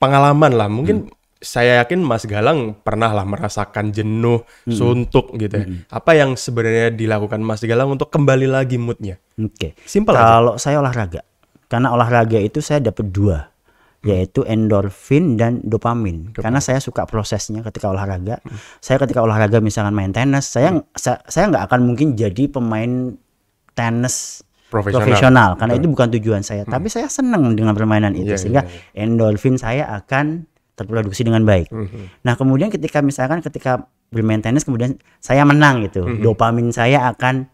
pengalaman 0.01 0.57
lah, 0.57 0.73
mungkin 0.73 1.13
saya 1.43 1.83
yakin 1.83 1.99
Mas 2.01 2.23
Galang 2.23 2.79
pernah 2.79 3.11
lah 3.11 3.27
merasakan 3.27 3.91
jenuh, 3.91 4.47
suntuk 4.65 5.35
gitu 5.37 5.59
ya. 5.59 5.67
Apa 5.91 6.15
yang 6.15 6.39
sebenarnya 6.39 6.89
dilakukan 6.89 7.43
Mas 7.43 7.61
Galang 7.61 7.91
untuk 7.91 8.09
kembali 8.09 8.47
lagi 8.47 8.79
moodnya? 8.79 9.19
Oke. 9.37 9.75
Simpel 9.83 10.15
aja. 10.15 10.39
Kalau 10.39 10.55
saya 10.57 10.79
olahraga, 10.79 11.27
karena 11.67 11.91
olahraga 11.91 12.39
itu 12.39 12.63
saya 12.63 12.79
dapat 12.79 13.11
dua, 13.11 13.51
yaitu 14.01 14.47
endorfin 14.47 15.35
dan 15.35 15.59
dopamin. 15.61 16.31
Karena 16.31 16.59
saya 16.59 16.79
suka 16.79 17.03
prosesnya 17.05 17.61
ketika 17.63 17.91
olahraga. 17.91 18.39
Saya 18.79 19.03
ketika 19.03 19.19
olahraga 19.21 19.59
misalkan 19.59 19.93
main 19.93 20.15
tenis, 20.15 20.47
saya 20.47 20.79
sa- 20.95 21.23
saya 21.27 21.51
nggak 21.51 21.67
akan 21.67 21.81
mungkin 21.83 22.15
jadi 22.15 22.47
pemain 22.47 23.19
tenis 23.73 24.47
Profesional. 24.69 25.05
profesional, 25.05 25.51
karena 25.61 25.75
itu 25.77 25.85
bukan 25.85 26.09
tujuan 26.17 26.41
saya. 26.41 26.65
Tapi 26.65 26.89
saya 26.89 27.05
senang 27.05 27.53
dengan 27.53 27.77
permainan 27.77 28.17
itu 28.17 28.33
Iya, 28.33 28.41
sehingga 28.41 28.63
endorfin 28.97 29.61
saya 29.61 29.85
akan 29.93 30.49
terproduksi 30.83 31.23
dengan 31.23 31.47
baik. 31.47 31.71
Mhm. 31.71 32.27
Nah, 32.27 32.35
kemudian 32.35 32.69
ketika 32.69 33.01
misalkan 33.01 33.41
ketika 33.41 33.87
bermain 34.13 34.45
tenis 34.45 34.67
kemudian 34.69 35.01
saya 35.25 35.47
menang 35.49 35.89
gitu, 35.89 36.05
dopamin 36.21 36.69
saya 36.69 37.09
akan 37.15 37.49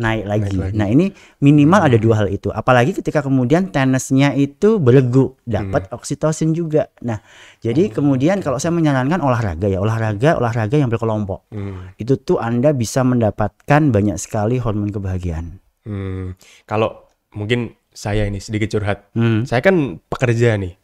naik 0.00 0.24
lagi. 0.24 0.56
Nah, 0.72 0.88
ini 0.88 1.12
minimal 1.44 1.92
ada 1.92 1.98
dua 2.00 2.24
hal 2.24 2.32
itu. 2.32 2.48
Apalagi 2.48 2.96
ketika 2.96 3.20
kemudian 3.20 3.68
tenisnya 3.68 4.32
itu 4.32 4.80
beregu, 4.80 5.36
dapat 5.44 5.92
oksitosin 5.92 6.56
juga. 6.56 6.88
Nah, 7.04 7.20
jadi 7.60 7.92
kemudian 7.92 8.40
kalau 8.40 8.56
saya 8.56 8.72
menyarankan 8.72 9.20
olahraga 9.20 9.68
ya, 9.68 9.78
olahraga 9.78 10.40
olahraga 10.40 10.80
yang 10.80 10.88
berkelompok. 10.88 11.44
Hmm. 11.52 11.92
Itu 12.00 12.16
tuh 12.16 12.40
Anda 12.40 12.72
bisa 12.72 13.04
mendapatkan 13.04 13.92
banyak 13.92 14.16
sekali 14.16 14.56
hormon 14.56 14.88
kebahagiaan. 14.88 15.60
Hmm, 15.84 16.32
kalau 16.64 17.04
mungkin 17.36 17.76
saya 17.92 18.24
ini 18.24 18.40
sedikit 18.40 18.72
curhat. 18.72 19.12
Hmm. 19.12 19.44
Saya 19.44 19.60
kan 19.60 20.00
pekerja 20.08 20.56
nih. 20.56 20.80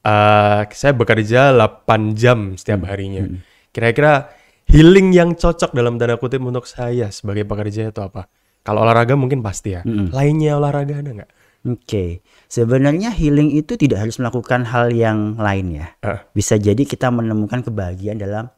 Eh, 0.00 0.60
saya 0.72 0.92
bekerja 0.96 1.52
8 1.52 2.16
jam 2.16 2.56
setiap 2.56 2.80
Hmm. 2.82 2.88
harinya. 2.88 3.22
Kira-kira 3.68 4.32
healing 4.64 5.12
yang 5.12 5.36
cocok 5.36 5.76
dalam 5.76 6.00
tanda 6.00 6.16
kutip 6.16 6.40
untuk 6.40 6.64
saya 6.64 7.12
sebagai 7.12 7.44
pekerja 7.44 7.92
itu 7.92 8.00
apa? 8.00 8.24
Kalau 8.60 8.80
olahraga 8.80 9.12
mungkin 9.12 9.44
pasti 9.44 9.76
ya. 9.76 9.84
Hmm. 9.84 10.08
Lainnya 10.08 10.56
olahraga 10.56 11.04
ada 11.04 11.10
nggak? 11.12 11.30
Oke, 11.60 12.24
sebenarnya 12.48 13.12
healing 13.12 13.52
itu 13.52 13.76
tidak 13.76 14.08
harus 14.08 14.16
melakukan 14.16 14.64
hal 14.64 14.88
yang 14.88 15.36
lain 15.36 15.76
ya. 15.76 15.92
Eh, 16.00 16.16
Bisa 16.32 16.56
jadi 16.56 16.80
kita 16.80 17.12
menemukan 17.12 17.60
kebahagiaan 17.60 18.16
dalam 18.16 18.48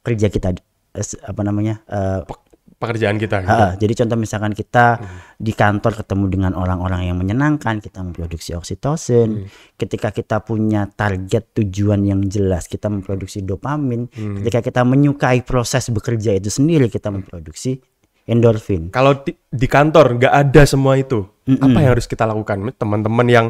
kerja 0.00 0.30
kita, 0.30 0.54
eh, 0.94 1.06
apa 1.26 1.42
namanya? 1.42 1.82
eh, 1.84 2.22
pe- 2.22 2.42
pekerjaan 2.82 3.16
kita. 3.22 3.46
gitu. 3.46 3.54
ah, 3.54 3.72
jadi 3.78 3.92
contoh 4.02 4.18
misalkan 4.18 4.52
kita 4.52 4.98
di 5.38 5.54
kantor 5.54 6.02
ketemu 6.02 6.24
dengan 6.26 6.52
orang-orang 6.58 7.06
yang 7.06 7.16
menyenangkan, 7.22 7.78
kita 7.78 8.02
memproduksi 8.02 8.58
oksitosin. 8.58 9.46
Ketika 9.78 10.10
kita 10.10 10.42
punya 10.42 10.90
target 10.90 11.54
tujuan 11.54 12.02
yang 12.02 12.26
jelas, 12.26 12.66
kita 12.66 12.90
memproduksi 12.90 13.46
dopamin. 13.46 14.10
Ketika 14.10 14.60
kita 14.60 14.82
menyukai 14.82 15.46
proses 15.46 15.86
bekerja 15.94 16.34
itu 16.34 16.50
sendiri, 16.50 16.90
kita 16.90 17.14
memproduksi 17.14 17.78
endorfin. 18.26 18.90
Kalau 18.90 19.22
di, 19.22 19.34
di 19.34 19.66
kantor 19.70 20.18
nggak 20.18 20.34
ada 20.34 20.62
semua 20.66 20.98
itu, 20.98 21.22
apa 21.46 21.78
yang 21.78 21.90
harus 21.94 22.06
kita 22.10 22.26
lakukan? 22.26 22.74
Teman-teman 22.74 23.26
yang 23.30 23.46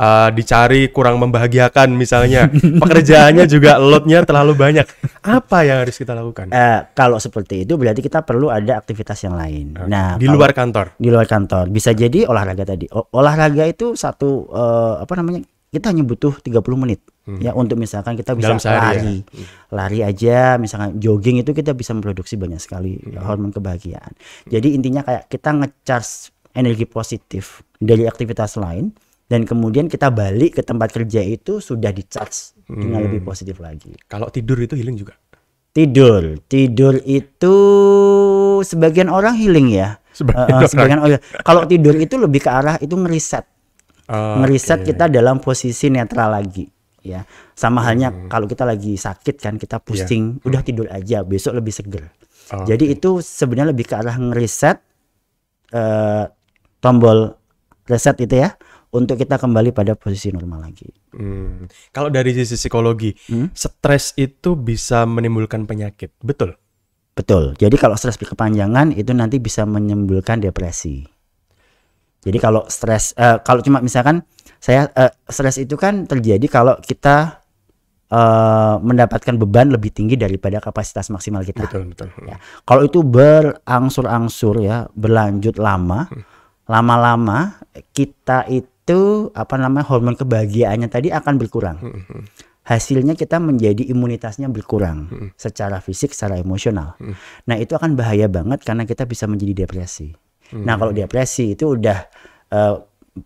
uh, 0.00 0.32
dicari 0.32 0.88
kurang 0.88 1.20
membahagiakan 1.20 1.92
misalnya, 1.92 2.48
pekerjaannya 2.48 3.44
juga 3.44 3.76
loadnya 3.76 4.24
terlalu 4.24 4.56
banyak. 4.56 4.86
Apa 5.20 5.62
yang 5.62 5.84
harus 5.84 5.94
kita 5.94 6.12
lakukan? 6.12 6.48
Eh, 6.48 6.80
kalau 6.92 7.20
seperti 7.20 7.62
itu 7.62 7.76
berarti 7.76 8.00
kita 8.00 8.24
perlu 8.24 8.48
ada 8.48 8.74
aktivitas 8.74 9.20
yang 9.20 9.36
lain. 9.36 9.76
Nah, 9.84 10.16
di 10.16 10.24
kalau- 10.24 10.40
luar 10.40 10.50
kantor. 10.50 10.86
di 10.96 11.08
luar 11.08 11.28
kantor 11.28 11.68
bisa 11.68 11.92
jadi 11.92 12.24
olahraga 12.24 12.64
tadi. 12.64 12.88
O- 12.88 13.12
olahraga 13.12 13.64
itu 13.64 13.92
satu 13.92 14.48
eh, 14.48 14.94
apa 15.00 15.12
namanya? 15.14 15.44
Kita 15.70 15.86
hanya 15.86 16.02
butuh 16.02 16.34
30 16.34 16.74
menit 16.74 16.98
ya 17.38 17.54
untuk 17.54 17.78
misalkan 17.78 18.18
kita 18.18 18.34
bisa 18.34 18.50
Hmm. 18.50 18.58
Dalam 18.58 18.58
sehari 18.58 18.74
ya? 18.74 18.90
lari. 18.90 19.16
Lari 19.70 19.98
aja 20.02 20.38
misalkan 20.58 20.98
jogging 20.98 21.38
itu 21.38 21.54
kita 21.54 21.78
bisa 21.78 21.94
memproduksi 21.94 22.34
banyak 22.34 22.58
sekali 22.58 22.98
Hmm. 22.98 23.22
hormon 23.22 23.54
kebahagiaan. 23.54 24.10
Jadi 24.44 24.74
intinya 24.74 25.06
kayak 25.06 25.30
kita 25.30 25.54
ngecharge 25.54 26.12
energi 26.50 26.82
positif 26.84 27.62
dari 27.78 28.02
aktivitas 28.02 28.58
lain 28.58 28.90
dan 29.30 29.46
kemudian 29.46 29.86
kita 29.86 30.10
balik 30.10 30.58
ke 30.58 30.62
tempat 30.66 30.90
kerja 30.90 31.22
itu 31.22 31.62
sudah 31.62 31.94
di 31.94 32.02
charge 32.02 32.58
dengan 32.66 32.98
Hmm. 33.00 33.06
lebih 33.06 33.22
positif 33.22 33.62
lagi. 33.62 33.94
Kalau 34.04 34.26
tidur 34.26 34.58
itu 34.58 34.74
healing 34.74 34.98
juga. 34.98 35.14
Tidur, 35.70 36.42
tidur 36.50 36.98
itu 37.06 37.54
sebagian 38.60 39.06
orang 39.06 39.38
healing 39.38 39.70
ya. 39.70 40.02
Sebagian 40.10 40.50
eh, 40.50 40.54
orang. 40.58 40.66
sebagian 40.66 40.98
orang. 40.98 41.20
Kalau 41.46 41.62
tidur 41.64 41.94
itu 41.94 42.18
lebih 42.18 42.42
ke 42.42 42.50
arah 42.50 42.76
itu 42.82 42.98
ngeriset, 42.98 43.46
Oh, 44.10 44.42
ngeriset 44.42 44.82
oke. 44.82 44.90
kita 44.90 45.06
dalam 45.06 45.38
posisi 45.38 45.86
netral 45.86 46.34
lagi, 46.34 46.66
ya. 47.00 47.22
Sama 47.54 47.86
halnya 47.86 48.10
Hmm. 48.10 48.26
kalau 48.26 48.50
kita 48.50 48.66
lagi 48.66 48.98
sakit 48.98 49.38
kan 49.38 49.54
kita 49.54 49.78
pusing, 49.78 50.42
udah 50.42 50.60
tidur 50.60 50.90
aja, 50.90 51.22
besok 51.22 51.54
lebih 51.54 51.70
seger. 51.70 52.10
Oh, 52.50 52.66
Jadi 52.66 52.90
itu 52.90 53.22
sebenarnya 53.22 53.70
lebih 53.70 53.86
ke 53.86 53.94
arah 53.94 54.18
ngeriset 54.18 54.82
eh, 55.70 56.24
tombol 56.82 57.38
reset 57.86 58.18
itu 58.18 58.42
ya, 58.42 58.58
untuk 58.90 59.14
kita 59.14 59.38
kembali 59.38 59.70
pada 59.70 59.94
posisi 59.94 60.34
normal 60.34 60.66
lagi. 60.66 60.90
Hmm. 61.14 61.70
Kalau 61.94 62.10
dari 62.10 62.34
sisi 62.34 62.58
psikologi, 62.58 63.14
Hmm? 63.30 63.54
stres 63.54 64.14
itu 64.18 64.58
bisa 64.58 65.06
menimbulkan 65.06 65.66
penyakit, 65.66 66.10
betul? 66.22 66.58
Betul. 67.14 67.54
Jadi 67.58 67.76
kalau 67.78 67.94
stres 67.94 68.18
berkepanjangan 68.18 68.96
itu 68.96 69.12
nanti 69.14 69.38
bisa 69.38 69.66
menimbulkan 69.66 70.40
depresi. 70.42 71.04
Jadi 72.20 72.36
kalau 72.36 72.64
stres, 72.68 73.16
eh, 73.16 73.40
kalau 73.40 73.64
cuma 73.64 73.80
misalkan 73.80 74.24
saya 74.60 74.88
eh, 74.92 75.12
stres 75.28 75.56
itu 75.56 75.76
kan 75.76 76.04
terjadi 76.04 76.44
kalau 76.52 76.76
kita 76.80 77.40
eh, 78.10 78.74
mendapatkan 78.82 79.38
beban 79.38 79.70
lebih 79.72 79.94
tinggi 79.94 80.18
daripada 80.18 80.58
kapasitas 80.58 81.08
maksimal 81.14 81.46
kita. 81.46 81.64
Betul 81.68 81.92
betul. 81.94 82.08
Ya. 82.26 82.36
Kalau 82.66 82.82
itu 82.84 83.00
berangsur-angsur 83.06 84.60
ya, 84.60 84.88
berlanjut 84.92 85.56
lama, 85.56 86.10
lama-lama 86.68 87.56
kita 87.94 88.46
itu 88.50 88.68
apa 89.34 89.54
namanya 89.60 89.86
hormon 89.88 90.16
kebahagiaannya 90.16 90.88
tadi 90.88 91.08
akan 91.10 91.34
berkurang. 91.36 91.78
Hasilnya 92.60 93.18
kita 93.18 93.40
menjadi 93.40 93.88
imunitasnya 93.88 94.46
berkurang 94.52 95.32
secara 95.34 95.82
fisik, 95.82 96.14
secara 96.14 96.38
emosional. 96.38 96.94
Nah 97.48 97.56
itu 97.58 97.74
akan 97.74 97.98
bahaya 97.98 98.30
banget 98.30 98.62
karena 98.62 98.86
kita 98.86 99.08
bisa 99.08 99.26
menjadi 99.26 99.66
depresi. 99.66 100.14
Nah 100.54 100.78
kalau 100.78 100.94
depresi 100.94 101.58
itu 101.58 101.74
udah 101.74 101.98
eh, 102.52 102.74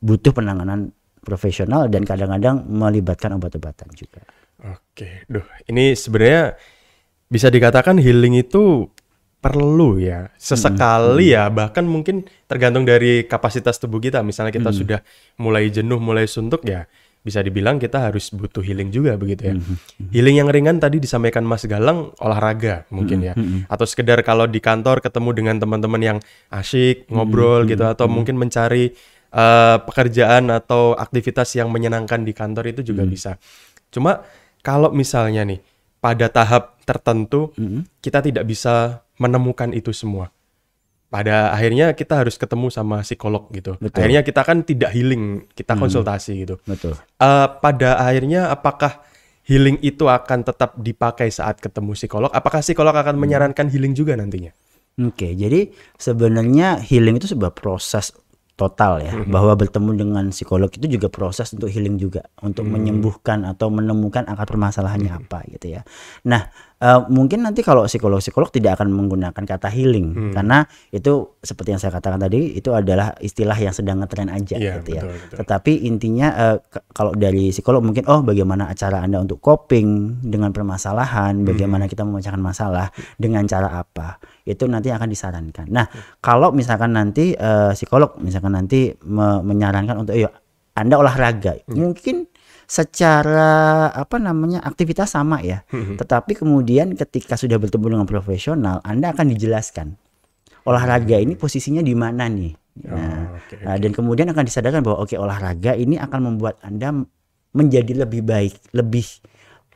butuh 0.00 0.32
penanganan 0.32 0.92
profesional 1.24 1.88
dan 1.88 2.04
kadang-kadang 2.04 2.62
melibatkan 2.68 3.36
obat-obatan 3.36 3.88
juga. 3.96 4.22
Oke, 4.64 5.24
duh, 5.28 5.44
ini 5.68 5.96
sebenarnya 5.96 6.56
bisa 7.28 7.48
dikatakan 7.50 7.98
healing 7.98 8.38
itu 8.38 8.88
perlu 9.44 10.00
ya, 10.00 10.32
sesekali 10.40 11.36
ya, 11.36 11.52
bahkan 11.52 11.84
mungkin 11.84 12.24
tergantung 12.48 12.88
dari 12.88 13.28
kapasitas 13.28 13.76
tubuh 13.76 14.00
kita. 14.00 14.24
Misalnya 14.24 14.56
kita 14.56 14.72
sudah 14.72 15.04
mulai 15.36 15.68
jenuh, 15.68 16.00
mulai 16.00 16.24
suntuk 16.24 16.64
ya, 16.64 16.88
bisa 17.20 17.44
dibilang 17.44 17.76
kita 17.76 18.08
harus 18.08 18.32
butuh 18.32 18.64
healing 18.64 18.88
juga 18.88 19.20
begitu 19.20 19.52
ya. 19.52 19.54
Healing 20.16 20.40
yang 20.40 20.48
ringan 20.48 20.80
tadi 20.80 20.96
disampaikan 20.96 21.44
Mas 21.44 21.68
Galang 21.68 22.16
olahraga 22.24 22.88
mungkin 22.88 23.20
ya, 23.20 23.36
atau 23.68 23.84
sekedar 23.84 24.24
kalau 24.24 24.48
di 24.48 24.64
kantor 24.64 25.04
ketemu 25.04 25.30
dengan 25.36 25.56
teman-teman 25.60 26.00
yang 26.00 26.18
asyik 26.48 27.04
ngobrol 27.12 27.68
gitu, 27.68 27.84
atau 27.84 28.08
mungkin 28.08 28.40
mencari 28.40 28.96
eh, 29.28 29.76
pekerjaan 29.84 30.48
atau 30.48 30.96
aktivitas 30.96 31.52
yang 31.60 31.68
menyenangkan 31.68 32.24
di 32.24 32.32
kantor 32.32 32.72
itu 32.72 32.80
juga 32.80 33.04
bisa. 33.04 33.36
Cuma 33.92 34.24
kalau 34.64 34.88
misalnya 34.88 35.44
nih 35.44 35.60
pada 36.00 36.32
tahap 36.32 36.80
tertentu 36.84 37.52
kita 38.00 38.24
tidak 38.24 38.44
bisa 38.48 39.03
menemukan 39.18 39.70
itu 39.74 39.94
semua. 39.94 40.34
pada 41.14 41.54
akhirnya 41.54 41.94
kita 41.94 42.26
harus 42.26 42.34
ketemu 42.34 42.74
sama 42.74 43.06
psikolog 43.06 43.46
gitu. 43.54 43.78
Betul. 43.78 44.02
Akhirnya 44.02 44.26
kita 44.26 44.42
kan 44.42 44.66
tidak 44.66 44.90
healing, 44.90 45.46
kita 45.54 45.78
konsultasi 45.78 46.42
gitu. 46.42 46.58
Betul. 46.66 46.98
Eh, 46.98 47.48
pada 47.62 48.02
akhirnya 48.02 48.50
apakah 48.50 48.98
healing 49.46 49.78
itu 49.78 50.10
akan 50.10 50.42
tetap 50.42 50.74
dipakai 50.74 51.30
saat 51.30 51.62
ketemu 51.62 51.94
psikolog? 51.94 52.34
Apakah 52.34 52.66
psikolog 52.66 52.90
akan 52.90 53.14
menyarankan 53.14 53.70
healing 53.70 53.94
juga 53.94 54.18
nantinya? 54.18 54.50
Oke, 54.98 55.30
jadi 55.38 55.70
sebenarnya 55.94 56.82
healing 56.82 57.22
itu 57.22 57.30
sebuah 57.30 57.54
proses 57.54 58.10
total 58.54 59.02
ya, 59.02 59.14
bahwa 59.26 59.58
bertemu 59.58 59.90
dengan 59.98 60.24
psikolog 60.30 60.70
itu 60.70 60.86
juga 60.86 61.10
proses 61.10 61.50
untuk 61.54 61.66
healing 61.66 61.98
juga, 61.98 62.26
untuk 62.38 62.62
menyembuhkan 62.66 63.42
atau 63.42 63.66
menemukan 63.70 64.22
akar 64.30 64.46
permasalahannya 64.46 65.10
apa 65.10 65.42
gitu 65.50 65.74
ya. 65.74 65.82
Nah, 66.30 66.46
eh, 66.76 67.00
mungkin 67.06 67.42
nanti 67.42 67.60
kalau 67.60 67.84
psikolog-psikolog 67.84 68.48
tidak 68.48 68.76
akan 68.76 68.90
menggunakan 68.90 69.44
kata 69.44 69.68
healing 69.68 70.30
karena 70.30 70.62
itu 70.88 71.12
seperti 71.38 71.68
yang 71.70 71.78
saya 71.78 71.92
katakan 71.92 72.18
tadi 72.18 72.52
itu 72.52 72.70
adalah 72.70 73.12
istilah 73.18 73.54
yang 73.54 73.70
sedang 73.70 73.98
ngetren 73.98 74.28
aja 74.28 74.56
Iya, 74.56 74.78
gitu 74.78 74.90
ya. 74.92 75.02
betul, 75.02 75.14
betul. 75.14 75.36
Tetapi 75.38 75.72
intinya 75.82 76.28
eh, 76.32 76.56
ke- 76.60 76.84
kalau 76.90 77.12
dari 77.12 77.50
psikolog 77.50 77.80
mungkin 77.80 78.04
oh 78.06 78.20
bagaimana 78.20 78.72
cara 78.72 79.00
Anda 79.00 79.18
untuk 79.18 79.38
coping 79.38 79.86
dengan 80.22 80.50
permasalahan, 80.50 81.42
bagaimana 81.42 81.84
kita 81.84 82.02
memecahkan 82.02 82.38
masalah 82.38 82.88
dengan 83.14 83.44
cara 83.44 83.80
apa. 83.80 84.16
Itu 84.42 84.66
nanti 84.66 84.88
akan 84.88 85.06
disarankan. 85.06 85.66
Nah, 85.68 85.86
kalau 86.18 86.50
misalkan 86.50 86.92
nanti 86.92 87.32
eh, 87.32 87.72
psikolog 87.72 88.16
misalkan 88.18 88.52
nanti 88.52 88.74
me- 89.02 89.40
menyarankan 89.40 89.96
untuk 89.98 90.14
yuk 90.14 90.32
Anda 90.72 90.98
olahraga. 90.98 91.54
Mungkin 91.68 92.26
secara 92.66 93.52
apa 93.90 94.16
namanya 94.18 94.62
aktivitas 94.62 95.12
sama 95.12 95.40
ya. 95.40 95.62
Tetapi 95.70 96.34
kemudian 96.34 96.94
ketika 96.94 97.36
sudah 97.36 97.56
bertemu 97.56 97.98
dengan 97.98 98.08
profesional, 98.08 98.80
Anda 98.82 99.12
akan 99.12 99.32
dijelaskan 99.34 99.96
olahraga 100.64 101.20
ini 101.20 101.36
posisinya 101.36 101.84
di 101.84 101.92
mana 101.92 102.24
nih. 102.28 102.52
Nah, 102.90 103.38
Oh, 103.38 103.38
Nah, 103.62 103.78
dan 103.78 103.94
kemudian 103.94 104.26
akan 104.34 104.44
disadarkan 104.50 104.82
bahwa 104.82 105.06
oke 105.06 105.14
olahraga 105.14 105.78
ini 105.78 105.94
akan 105.94 106.34
membuat 106.34 106.58
Anda 106.64 106.90
menjadi 107.54 108.02
lebih 108.02 108.26
baik, 108.26 108.74
lebih 108.74 109.06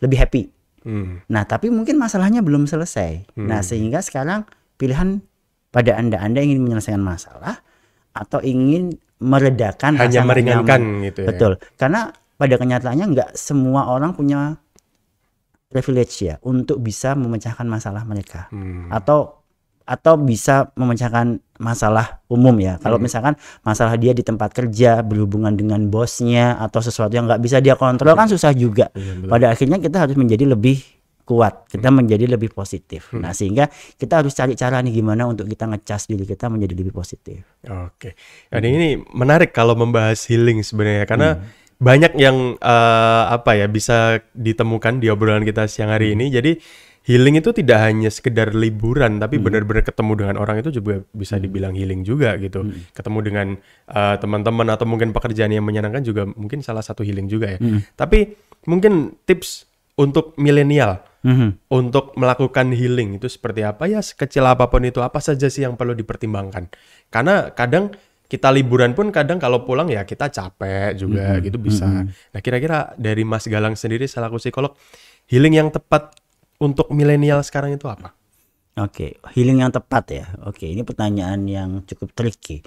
lebih 0.02 0.18
happy. 0.18 0.42
Hmm. 0.82 1.22
Nah, 1.30 1.46
tapi 1.46 1.70
mungkin 1.70 1.94
masalahnya 1.94 2.42
belum 2.42 2.66
selesai. 2.66 3.38
Nah, 3.38 3.62
sehingga 3.62 4.02
sekarang 4.02 4.48
pilihan 4.80 5.22
pada 5.70 5.94
Anda 5.94 6.18
Anda 6.18 6.42
ingin 6.42 6.64
menyelesaikan 6.64 6.98
masalah 6.98 7.62
atau 8.16 8.42
ingin 8.42 8.98
meredakan 9.18 9.94
Hanya 9.98 10.26
meringankan 10.26 10.80
nyaman. 10.82 11.06
gitu 11.10 11.20
ya. 11.22 11.28
Betul. 11.30 11.52
Karena 11.78 12.10
pada 12.38 12.54
kenyataannya 12.54 13.06
nggak 13.12 13.30
semua 13.34 13.90
orang 13.90 14.14
punya 14.14 14.56
privilege 15.68 16.24
ya 16.24 16.40
untuk 16.40 16.80
bisa 16.80 17.12
memecahkan 17.12 17.66
masalah 17.68 18.06
mereka 18.08 18.48
Hmm. 18.48 18.88
atau 18.88 19.36
atau 19.88 20.20
bisa 20.20 20.68
memecahkan 20.76 21.40
masalah 21.56 22.20
umum 22.28 22.52
ya. 22.60 22.76
Kalau 22.76 23.00
Hmm. 23.00 23.08
misalkan 23.08 23.34
masalah 23.64 23.96
dia 23.96 24.12
di 24.12 24.20
tempat 24.20 24.52
kerja 24.52 25.00
berhubungan 25.00 25.56
dengan 25.56 25.80
bosnya 25.88 26.60
atau 26.60 26.84
sesuatu 26.84 27.16
yang 27.16 27.24
nggak 27.24 27.40
bisa 27.40 27.56
dia 27.64 27.72
kontrol 27.72 28.12
kan 28.12 28.28
susah 28.28 28.52
juga. 28.52 28.92
Betul. 28.92 29.32
Pada 29.32 29.48
akhirnya 29.48 29.80
kita 29.80 29.96
harus 30.04 30.12
menjadi 30.20 30.44
lebih 30.44 30.84
kuat, 31.24 31.68
kita 31.72 31.88
menjadi 31.88 32.24
lebih 32.24 32.52
positif. 32.52 33.12
Hmm. 33.12 33.24
Nah, 33.24 33.32
sehingga 33.32 33.68
kita 33.96 34.20
harus 34.20 34.32
cari 34.32 34.56
cara 34.56 34.80
nih 34.80 34.92
gimana 34.92 35.24
untuk 35.24 35.48
kita 35.48 35.64
ngecas 35.64 36.04
diri 36.04 36.24
kita 36.24 36.52
menjadi 36.52 36.72
lebih 36.76 36.92
positif. 36.92 37.44
Oke. 37.64 38.12
Nah, 38.52 38.60
ini 38.60 38.96
menarik 39.12 39.52
kalau 39.52 39.72
membahas 39.72 40.20
healing 40.28 40.60
sebenarnya 40.60 41.04
karena 41.04 41.28
Hmm. 41.36 41.57
Banyak 41.78 42.12
yang 42.18 42.58
eh, 42.58 43.22
apa 43.30 43.54
ya 43.54 43.66
bisa 43.66 44.18
ditemukan 44.34 44.98
di 44.98 45.06
obrolan 45.08 45.46
kita 45.46 45.70
siang 45.70 45.90
hari 45.90 46.10
Hmm. 46.10 46.14
ini. 46.18 46.26
Jadi 46.34 46.52
healing 47.06 47.40
itu 47.40 47.54
tidak 47.54 47.78
hanya 47.80 48.10
sekedar 48.10 48.52
liburan 48.52 49.16
Hmm. 49.16 49.22
tapi 49.22 49.38
benar-benar 49.40 49.80
ketemu 49.80 50.12
dengan 50.18 50.36
orang 50.36 50.60
itu 50.60 50.74
juga 50.74 51.00
bisa 51.14 51.38
dibilang 51.38 51.72
healing 51.72 52.02
juga 52.02 52.34
gitu. 52.36 52.66
Hmm. 52.66 52.82
Ketemu 52.92 53.18
dengan 53.22 53.46
eh, 53.88 54.16
teman-teman 54.18 54.66
atau 54.68 54.84
mungkin 54.84 55.14
pekerjaan 55.14 55.54
yang 55.54 55.62
menyenangkan 55.64 56.02
juga 56.02 56.26
mungkin 56.26 56.60
salah 56.60 56.82
satu 56.82 57.06
healing 57.06 57.30
juga 57.30 57.54
ya. 57.54 57.58
Hmm. 57.62 57.86
Tapi 57.94 58.34
mungkin 58.66 59.14
tips 59.22 59.64
untuk 59.94 60.34
milenial 60.38 61.02
Mhm. 61.18 61.66
untuk 61.74 62.14
melakukan 62.14 62.70
healing 62.70 63.18
itu 63.18 63.26
seperti 63.26 63.66
apa 63.66 63.90
ya 63.90 63.98
sekecil 63.98 64.46
apa 64.46 64.70
pun 64.70 64.86
itu 64.86 65.02
apa 65.02 65.18
saja 65.18 65.50
sih 65.50 65.66
yang 65.66 65.74
perlu 65.74 65.90
dipertimbangkan 65.90 66.70
karena 67.10 67.50
kadang 67.58 67.90
kita 68.28 68.52
liburan 68.52 68.92
pun 68.92 69.08
kadang 69.08 69.40
kalau 69.40 69.64
pulang 69.64 69.88
ya 69.88 70.04
kita 70.04 70.28
capek 70.28 70.92
juga 71.00 71.40
gitu 71.40 71.56
bisa 71.56 72.04
nah 72.04 72.40
kira-kira 72.44 72.92
dari 73.00 73.24
Mas 73.24 73.48
Galang 73.48 73.74
sendiri 73.74 74.04
selaku 74.04 74.36
psikolog 74.36 74.76
healing 75.32 75.56
yang 75.56 75.68
tepat 75.72 76.12
untuk 76.60 76.92
milenial 76.92 77.40
sekarang 77.40 77.74
itu 77.74 77.88
apa 77.88 78.18
Oke, 78.78 79.18
healing 79.34 79.58
yang 79.66 79.74
tepat 79.74 80.04
ya. 80.14 80.26
Oke, 80.46 80.70
ini 80.70 80.86
pertanyaan 80.86 81.42
yang 81.50 81.82
cukup 81.82 82.14
tricky. 82.14 82.62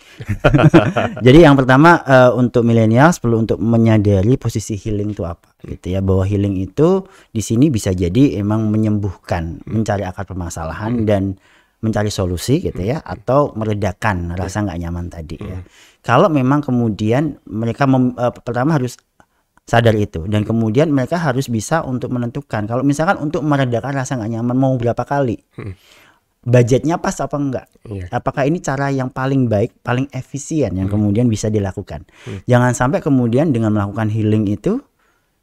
Jadi 1.26 1.40
yang 1.48 1.56
pertama 1.56 2.04
eh, 2.04 2.32
untuk 2.36 2.68
milenial 2.68 3.16
perlu 3.16 3.48
untuk 3.48 3.56
menyadari 3.64 4.36
posisi 4.36 4.76
healing 4.76 5.16
itu 5.16 5.24
apa, 5.24 5.56
gitu 5.64 5.96
ya. 5.96 6.04
Bahwa 6.04 6.28
healing 6.28 6.60
itu 6.60 7.08
di 7.32 7.40
sini 7.40 7.72
bisa 7.72 7.96
jadi 7.96 8.44
emang 8.44 8.68
menyembuhkan, 8.68 9.64
mencari 9.64 10.04
akar 10.04 10.28
permasalahan 10.28 11.08
dan 11.08 11.40
mencari 11.82 12.08
solusi 12.08 12.62
gitu 12.62 12.80
ya, 12.80 13.02
atau 13.02 13.52
meredakan 13.54 14.34
rasa 14.34 14.62
nggak 14.62 14.80
nyaman 14.80 15.10
tadi 15.10 15.38
ya. 15.38 15.60
Kalau 16.02 16.30
memang 16.30 16.62
kemudian 16.62 17.42
mereka 17.46 17.86
mem- 17.86 18.14
eh, 18.16 18.34
pertama 18.34 18.78
harus 18.78 18.98
sadar 19.62 19.94
itu 19.94 20.26
dan 20.26 20.42
kemudian 20.42 20.90
mereka 20.90 21.18
harus 21.18 21.46
bisa 21.46 21.82
untuk 21.82 22.10
menentukan. 22.10 22.66
Kalau 22.66 22.82
misalkan 22.82 23.18
untuk 23.18 23.42
meredakan 23.42 23.94
rasa 23.94 24.18
nggak 24.18 24.32
nyaman 24.38 24.58
mau 24.58 24.74
berapa 24.78 25.02
kali? 25.02 25.42
Budgetnya 26.42 26.98
pas 26.98 27.14
apa 27.22 27.38
enggak 27.38 27.68
Iya. 27.86 28.10
apakah 28.10 28.50
ini 28.50 28.58
cara 28.58 28.90
yang 28.90 29.14
paling 29.14 29.46
baik 29.46 29.78
paling 29.86 30.10
efisien 30.10 30.74
yang 30.74 30.90
kemudian 30.90 31.30
bisa 31.30 31.54
dilakukan? 31.54 32.02
Jangan 32.50 32.74
sampai 32.74 32.98
kemudian 32.98 33.54
dengan 33.54 33.78
melakukan 33.78 34.10
healing 34.10 34.50
itu 34.50 34.82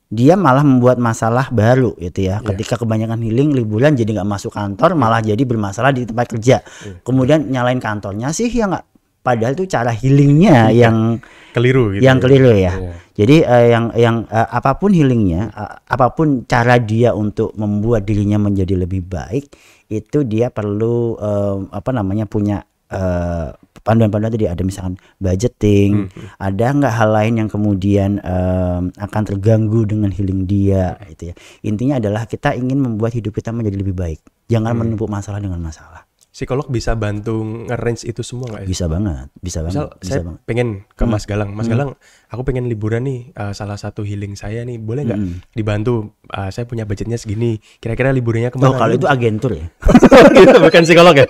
dia 0.08 0.40
malah 0.40 0.64
membuat 0.64 0.96
masalah 0.96 1.52
baru 1.52 1.92
gitu 2.00 2.32
ya. 2.32 2.40
Ketika 2.40 2.80
kebanyakan 2.80 3.20
healing 3.20 3.52
liburan 3.52 3.92
jadi 3.92 4.20
nggak 4.20 4.28
masuk 4.28 4.56
kantor 4.56 4.96
malah 4.96 5.20
jadi 5.20 5.40
bermasalah 5.44 5.92
di 5.92 6.08
tempat 6.08 6.26
kerja. 6.32 6.64
Kemudian 7.04 7.52
nyalain 7.52 7.76
kantornya 7.76 8.32
sih 8.32 8.48
ya 8.48 8.68
nggak. 8.72 8.84
Padahal 9.18 9.52
itu 9.52 9.68
cara 9.68 9.92
healingnya 9.92 10.72
yang 10.72 11.20
keliru 11.52 11.92
gitu 11.92 12.00
yang 12.00 12.16
ya. 12.16 12.22
keliru 12.22 12.48
ya. 12.48 12.56
Iya. 12.56 12.92
Jadi 13.18 13.36
eh, 13.44 13.66
yang 13.68 13.84
yang 13.92 14.16
eh, 14.30 14.48
apa 14.48 14.78
pun 14.80 14.90
healingnya, 14.94 15.52
eh, 15.52 15.72
apa 15.84 16.14
pun 16.16 16.48
cara 16.48 16.80
dia 16.80 17.12
untuk 17.12 17.52
membuat 17.58 18.08
dirinya 18.08 18.40
menjadi 18.40 18.78
lebih 18.78 19.04
baik, 19.04 19.52
itu 19.92 20.24
dia 20.24 20.48
perlu 20.48 21.18
eh, 21.20 21.56
apa 21.68 21.90
namanya 21.92 22.24
punya 22.24 22.64
eh, 22.88 23.52
panduan-panduan 23.88 24.28
tadi 24.36 24.44
ada 24.44 24.60
misalkan 24.60 25.00
budgeting, 25.16 26.12
ada 26.36 26.64
nggak 26.76 26.92
hal 26.92 27.08
lain 27.08 27.34
yang 27.40 27.48
kemudian 27.48 28.20
eh, 28.20 28.80
akan 28.84 29.22
terganggu 29.24 29.88
dengan 29.88 30.12
healing 30.12 30.44
dia, 30.44 31.00
itu 31.08 31.32
ya. 31.32 31.34
Intinya 31.64 31.96
adalah 31.96 32.28
kita 32.28 32.52
ingin 32.52 32.84
membuat 32.84 33.16
hidup 33.16 33.32
kita 33.32 33.48
menjadi 33.48 33.80
lebih 33.80 33.96
baik. 33.96 34.20
Jangan 34.52 34.76
menumpuk 34.76 35.08
masalah 35.08 35.40
dengan 35.40 35.60
masalah. 35.64 36.07
Psikolog 36.38 36.70
bisa 36.70 36.94
bantu 36.94 37.42
nge-range 37.66 38.06
itu 38.06 38.22
semua 38.22 38.46
nggak 38.46 38.62
sih? 38.62 38.70
Bisa 38.70 38.86
banget, 38.86 39.26
bisa 39.42 39.58
Misal 39.58 39.90
banget, 39.90 39.98
bisa 39.98 40.10
saya 40.14 40.22
banget. 40.22 40.40
pengen 40.46 40.68
ke 40.86 41.02
Mas 41.02 41.24
Galang, 41.26 41.50
Mas 41.50 41.66
Galang, 41.66 41.98
aku 42.30 42.46
pengen 42.46 42.70
liburan 42.70 43.02
nih, 43.02 43.34
eh, 43.34 43.52
salah 43.58 43.74
satu 43.74 44.06
healing 44.06 44.38
saya 44.38 44.62
nih, 44.62 44.78
boleh 44.78 45.02
nggak 45.02 45.20
dibantu? 45.50 46.14
Eh, 46.30 46.50
saya 46.54 46.62
punya 46.62 46.86
budgetnya 46.86 47.18
segini, 47.18 47.58
kira-kira 47.82 48.14
liburannya 48.14 48.54
ke 48.54 48.58
mana? 48.62 48.70
Oh, 48.70 48.78
kalau 48.78 48.94
itu 48.94 49.10
agentur 49.10 49.50
ya. 49.50 49.66
gitu, 50.38 50.56
bukan 50.62 50.82
psikolog 50.86 51.14
ya. 51.18 51.26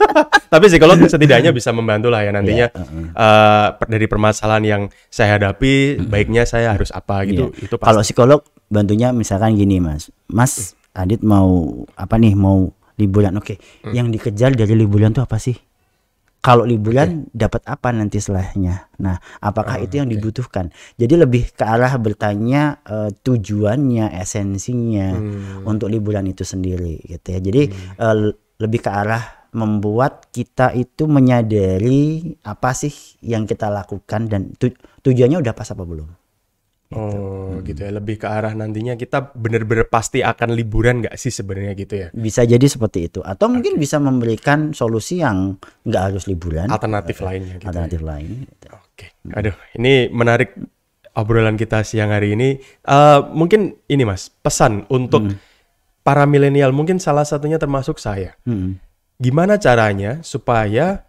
Tapi 0.52 0.64
psikolog 0.66 0.96
setidaknya 1.06 1.54
bisa 1.54 1.70
membantu 1.70 2.10
lah 2.10 2.26
ya 2.26 2.34
nantinya 2.34 2.66
eh, 3.14 3.66
per- 3.78 3.86
dari 3.86 4.10
permasalahan 4.10 4.64
yang 4.66 4.82
saya 5.06 5.38
hadapi, 5.38 6.02
baiknya 6.02 6.42
saya 6.42 6.74
harus 6.74 6.90
apa 6.90 7.22
gitu. 7.30 7.54
Iya. 7.54 7.62
Itu 7.62 7.74
pasti. 7.78 7.86
Kalau 7.86 8.02
psikolog 8.02 8.40
bantunya 8.66 9.14
misalkan 9.14 9.54
gini 9.54 9.78
mas, 9.78 10.10
Mas 10.26 10.74
Adit 10.98 11.22
mau 11.22 11.84
apa 11.94 12.18
nih 12.18 12.34
mau 12.34 12.74
liburan? 12.98 13.32
Oke, 13.38 13.56
Hmm. 13.86 13.94
yang 13.94 14.06
dikejar 14.10 14.52
dari 14.52 14.74
liburan 14.74 15.14
tuh 15.14 15.24
apa 15.24 15.38
sih? 15.38 15.54
Kalau 16.38 16.62
liburan 16.62 17.26
dapat 17.34 17.66
apa 17.66 17.90
nanti 17.90 18.22
setelahnya? 18.22 18.94
Nah, 19.02 19.18
apakah 19.42 19.82
Oh, 19.82 19.84
itu 19.84 19.98
yang 19.98 20.06
dibutuhkan? 20.06 20.70
Jadi 20.94 21.18
lebih 21.18 21.50
ke 21.50 21.66
arah 21.66 21.98
bertanya 21.98 22.78
eh, 22.86 23.10
tujuannya, 23.10 24.14
esensinya 24.14 25.18
Hmm. 25.18 25.66
untuk 25.66 25.90
liburan 25.90 26.30
itu 26.30 26.46
sendiri, 26.46 27.02
gitu 27.02 27.26
ya. 27.34 27.38
Jadi 27.42 27.62
eh, 27.74 28.14
l- 28.14 28.38
lebih 28.62 28.80
ke 28.86 28.90
arah 28.90 29.50
membuat 29.50 30.30
kita 30.30 30.76
itu 30.78 31.10
menyadari 31.10 32.36
apa 32.46 32.70
sih 32.70 32.92
yang 33.18 33.42
kita 33.42 33.66
lakukan 33.66 34.30
dan 34.30 34.52
tu- 34.54 34.78
tujuannya 35.02 35.42
udah 35.42 35.54
pas 35.56 35.66
apa 35.66 35.82
belum? 35.82 36.06
Oh, 36.88 37.60
gitu 37.60 37.84
ya. 37.84 37.92
Lebih 37.92 38.24
ke 38.24 38.26
arah 38.26 38.56
nantinya 38.56 38.96
kita 38.96 39.36
bener-bener 39.36 39.84
pasti 39.92 40.24
akan 40.24 40.56
liburan 40.56 41.04
nggak 41.04 41.20
sih 41.20 41.28
sebenarnya 41.28 41.76
gitu 41.76 41.94
ya. 42.00 42.08
bisa 42.16 42.48
jadi 42.48 42.64
seperti 42.64 43.12
itu 43.12 43.20
atau 43.20 43.52
mungkin 43.52 43.76
bisa 43.76 44.00
memberikan 44.00 44.72
solusi 44.72 45.20
yang 45.20 45.60
nggak 45.84 46.02
harus 46.12 46.24
liburan 46.24 46.72
Alternatif 46.72 47.20
lainnya 47.20 47.60
gitu. 47.60 47.64
ya. 47.64 47.68
alternatif 47.68 48.00
lain 48.00 48.28
Oke, 48.98 49.14
aduh, 49.30 49.54
ini 49.78 50.10
menarik 50.10 50.58
obrolan 51.14 51.54
kita 51.54 51.86
siang 51.86 52.10
hari 52.10 52.34
ini. 52.34 52.58
Eh, 52.62 53.20
mungkin 53.30 53.78
ini 53.86 54.02
mas, 54.02 54.30
pesan 54.30 54.88
untuk 54.90 55.38
para 56.02 56.24
milenial, 56.24 56.74
mungkin 56.74 56.96
salah 56.98 57.22
satunya 57.22 57.60
termasuk 57.60 58.00
saya. 58.00 58.34
Hmm. 58.42 58.80
Gimana 59.18 59.58
caranya 59.60 60.22
supaya 60.22 61.06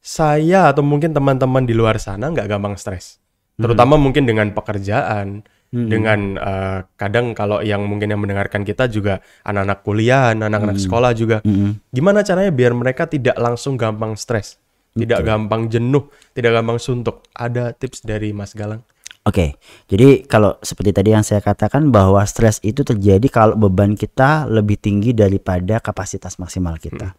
saya 0.00 0.72
atau 0.72 0.80
mungkin 0.80 1.12
teman-teman 1.12 1.64
di 1.68 1.76
luar 1.76 2.00
sana 2.00 2.32
nggak 2.32 2.48
gampang 2.48 2.76
stres. 2.76 3.20
Terutama 3.56 3.98
mungkin 3.98 4.28
dengan 4.28 4.52
pekerjaan, 4.52 5.42
dengan 5.70 6.34
eh, 6.34 6.78
kadang 6.98 7.30
kalau 7.30 7.62
yang 7.62 7.86
mungkin 7.86 8.10
yang 8.10 8.18
mendengarkan 8.18 8.66
kita 8.66 8.90
juga 8.90 9.22
anak-anak 9.46 9.78
kuliah, 9.86 10.34
anak-anak 10.34 10.82
sekolah 10.82 11.14
juga. 11.14 11.38
Gimana 11.94 12.26
caranya 12.26 12.50
biar 12.50 12.74
mereka 12.74 13.06
tidak 13.06 13.38
langsung 13.38 13.78
gampang 13.78 14.18
stres, 14.18 14.58
tidak 14.98 15.22
gampang 15.22 15.70
jenuh, 15.70 16.10
tidak 16.34 16.58
gampang 16.58 16.78
suntuk? 16.82 17.22
Ada 17.34 17.70
tips 17.70 18.02
dari 18.02 18.34
Mas 18.34 18.50
Galang? 18.54 18.82
Oke, 19.28 19.60
jadi 19.84 20.24
kalau 20.24 20.56
seperti 20.64 20.96
tadi 20.96 21.12
yang 21.12 21.20
saya 21.20 21.44
katakan 21.44 21.92
bahwa 21.92 22.24
stres 22.24 22.56
itu 22.64 22.80
terjadi 22.80 23.28
kalau 23.28 23.52
beban 23.52 23.92
kita 23.92 24.48
lebih 24.48 24.80
tinggi 24.80 25.12
daripada 25.12 25.76
kapasitas 25.76 26.40
maksimal 26.40 26.80
kita. 26.80 27.12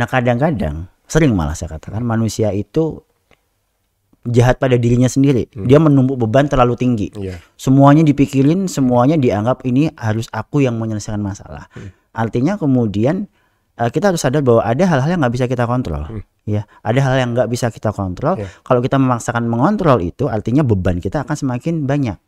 Nah, 0.00 0.06
kadang-kadang 0.08 0.88
sering 1.04 1.36
malah 1.36 1.52
saya 1.52 1.76
katakan 1.76 2.00
manusia 2.00 2.48
itu 2.50 3.04
jahat 4.24 4.56
pada 4.56 4.80
dirinya 4.80 5.06
sendiri. 5.06 5.52
Dia 5.52 5.76
menumpuk 5.76 6.16
beban 6.16 6.48
terlalu 6.48 6.74
tinggi. 6.80 7.08
Iya. 7.12 7.38
Semuanya 7.60 8.00
dipikirin, 8.00 8.66
semuanya 8.66 9.20
dianggap 9.20 9.62
ini 9.68 9.92
harus 10.00 10.26
aku 10.32 10.64
yang 10.64 10.80
menyelesaikan 10.80 11.20
masalah. 11.20 11.68
Artinya 12.16 12.56
kemudian 12.56 13.28
eh, 13.76 13.90
kita 13.92 14.14
harus 14.14 14.24
sadar 14.24 14.40
bahwa 14.40 14.64
ada 14.64 14.84
hal-hal 14.88 15.08
yang 15.12 15.20
nggak 15.20 15.34
bisa 15.34 15.46
kita 15.46 15.68
kontrol. 15.68 16.08
Ya, 16.44 16.68
ada 16.84 17.00
hal 17.00 17.14
yang 17.16 17.32
nggak 17.32 17.48
bisa 17.48 17.72
kita 17.72 17.92
kontrol. 17.92 18.36
Iya. 18.36 18.48
Kalau 18.60 18.80
kita 18.84 19.00
memaksakan 19.00 19.48
mengontrol 19.48 20.00
itu, 20.04 20.28
artinya 20.28 20.60
beban 20.60 21.00
kita 21.00 21.24
akan 21.24 21.36
semakin 21.36 21.88
banyak. 21.88 22.20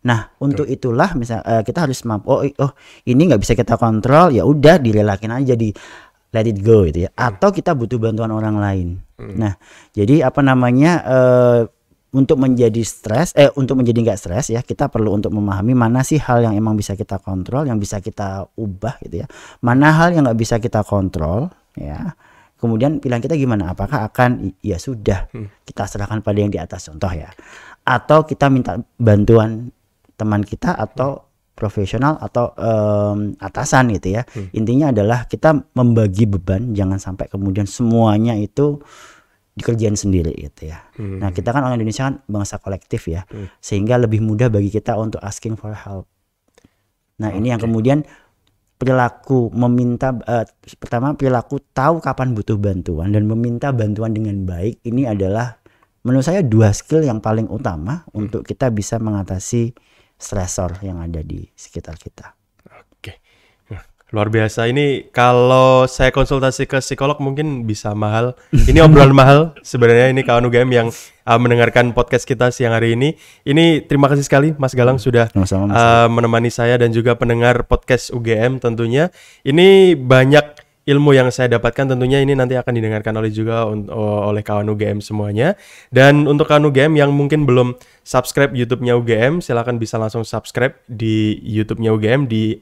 Nah, 0.00 0.32
untuk 0.40 0.64
itulah 0.64 1.12
misal 1.14 1.44
eh, 1.44 1.62
kita 1.62 1.86
harus 1.86 2.02
mampu. 2.02 2.26
Oh, 2.30 2.42
oh, 2.42 2.72
ini 3.06 3.30
nggak 3.30 3.42
bisa 3.42 3.54
kita 3.54 3.78
kontrol. 3.78 4.34
Ya 4.34 4.42
udah, 4.42 4.80
direlakin 4.82 5.30
aja 5.34 5.54
di 5.54 5.70
let 6.30 6.46
it 6.46 6.58
go 6.62 6.86
gitu 6.86 7.06
ya. 7.06 7.10
Atau 7.14 7.50
kita 7.54 7.74
butuh 7.74 7.98
bantuan 7.98 8.30
orang 8.34 8.56
lain. 8.58 8.88
Nah, 9.36 9.52
jadi 9.92 10.24
apa 10.26 10.40
namanya? 10.40 10.92
eh, 11.04 11.62
untuk 12.10 12.42
menjadi 12.42 12.82
stres, 12.82 13.30
eh 13.38 13.54
untuk 13.54 13.78
menjadi 13.78 14.02
nggak 14.02 14.18
stres 14.18 14.50
ya, 14.50 14.66
kita 14.66 14.90
perlu 14.90 15.14
untuk 15.14 15.30
memahami 15.30 15.78
mana 15.78 16.02
sih 16.02 16.18
hal 16.18 16.42
yang 16.42 16.58
emang 16.58 16.74
bisa 16.74 16.98
kita 16.98 17.22
kontrol, 17.22 17.62
yang 17.70 17.78
bisa 17.78 18.02
kita 18.02 18.50
ubah 18.58 18.98
gitu 19.06 19.22
ya. 19.22 19.26
Mana 19.62 19.94
hal 19.94 20.10
yang 20.18 20.26
nggak 20.26 20.38
bisa 20.38 20.58
kita 20.58 20.82
kontrol, 20.82 21.54
ya. 21.78 22.18
Kemudian 22.58 22.98
pilihan 22.98 23.22
kita 23.22 23.38
gimana? 23.38 23.72
Apakah 23.72 24.10
akan 24.10 24.52
ya 24.60 24.76
sudah 24.76 25.30
kita 25.64 25.86
serahkan 25.86 26.20
pada 26.20 26.38
yang 26.42 26.50
di 26.50 26.58
atas 26.58 26.90
contoh 26.90 27.08
ya, 27.14 27.30
atau 27.86 28.26
kita 28.26 28.50
minta 28.50 28.76
bantuan 28.98 29.70
teman 30.18 30.42
kita 30.42 30.74
atau 30.76 31.29
profesional 31.54 32.16
atau 32.18 32.54
em, 32.56 33.36
atasan 33.36 33.92
gitu 33.96 34.16
ya. 34.16 34.22
Intinya 34.56 34.94
adalah 34.94 35.28
kita 35.28 35.54
membagi 35.76 36.24
beban, 36.24 36.72
jangan 36.72 36.96
sampai 36.96 37.28
kemudian 37.28 37.68
semuanya 37.68 38.34
itu 38.38 38.80
dikerjain 39.54 39.98
sendiri 39.98 40.32
gitu 40.36 40.72
ya. 40.72 40.88
Nah 40.96 41.34
kita 41.34 41.52
kan 41.52 41.66
orang 41.66 41.76
Indonesia 41.76 42.08
kan 42.08 42.24
bangsa 42.24 42.56
kolektif 42.62 43.10
ya, 43.10 43.28
sehingga 43.60 44.00
lebih 44.00 44.24
mudah 44.24 44.48
bagi 44.48 44.72
kita 44.72 44.96
untuk 44.96 45.20
asking 45.20 45.60
for 45.60 45.76
help. 45.76 46.08
Nah 47.20 47.28
ini 47.36 47.52
yang 47.52 47.60
kemudian 47.60 48.00
perilaku 48.80 49.52
meminta 49.52 50.16
eh, 50.24 50.48
pertama 50.80 51.12
perilaku 51.12 51.60
tahu 51.76 52.00
kapan 52.00 52.32
butuh 52.32 52.56
bantuan 52.56 53.12
dan 53.12 53.28
meminta 53.28 53.68
bantuan 53.76 54.16
dengan 54.16 54.48
baik 54.48 54.80
ini 54.88 55.04
adalah 55.04 55.60
menurut 56.00 56.24
saya 56.24 56.40
dua 56.40 56.72
skill 56.72 57.04
yang 57.04 57.20
paling 57.20 57.44
utama 57.52 58.08
untuk 58.16 58.40
kita 58.40 58.72
bisa 58.72 58.96
mengatasi 58.96 59.76
stresor 60.20 60.76
yang 60.84 61.00
ada 61.00 61.24
di 61.24 61.48
sekitar 61.56 61.96
kita. 61.96 62.36
Oke. 62.68 63.18
Nah, 63.72 63.82
Luar 64.12 64.28
biasa 64.28 64.68
ini 64.68 65.08
kalau 65.10 65.88
saya 65.88 66.12
konsultasi 66.12 66.68
ke 66.68 66.78
psikolog 66.84 67.16
mungkin 67.24 67.64
bisa 67.64 67.96
mahal. 67.96 68.36
Ini 68.52 68.78
obrolan 68.86 69.16
mahal 69.16 69.56
sebenarnya 69.64 70.12
ini 70.12 70.20
kawan 70.20 70.44
UGM 70.46 70.70
yang 70.70 70.88
uh, 71.24 71.38
mendengarkan 71.40 71.96
podcast 71.96 72.28
kita 72.28 72.52
siang 72.52 72.76
hari 72.76 72.94
ini. 72.94 73.16
Ini 73.48 73.88
terima 73.88 74.12
kasih 74.12 74.28
sekali 74.28 74.52
Mas 74.60 74.76
Galang 74.76 75.00
sudah 75.00 75.32
Mas. 75.32 75.50
uh, 75.50 76.06
menemani 76.12 76.52
saya 76.52 76.76
dan 76.76 76.92
juga 76.92 77.16
pendengar 77.16 77.64
podcast 77.64 78.12
UGM 78.12 78.60
tentunya. 78.60 79.08
Ini 79.42 79.96
banyak 79.96 80.69
ilmu 80.90 81.14
yang 81.14 81.30
saya 81.30 81.46
dapatkan 81.54 81.94
tentunya 81.94 82.18
ini 82.18 82.34
nanti 82.34 82.58
akan 82.58 82.74
didengarkan 82.74 83.14
oleh 83.14 83.30
juga 83.30 83.62
oleh 84.26 84.42
kawan 84.42 84.66
UGM 84.74 84.98
semuanya. 84.98 85.54
Dan 85.94 86.26
untuk 86.26 86.50
kawan 86.50 86.66
UGM 86.66 86.98
yang 86.98 87.14
mungkin 87.14 87.46
belum 87.46 87.78
subscribe 88.02 88.50
YouTube-nya 88.50 88.98
UGM, 88.98 89.38
silakan 89.38 89.78
bisa 89.78 89.94
langsung 90.02 90.26
subscribe 90.26 90.74
di 90.90 91.38
YouTube-nya 91.46 91.94
UGM 91.94 92.26
di 92.26 92.58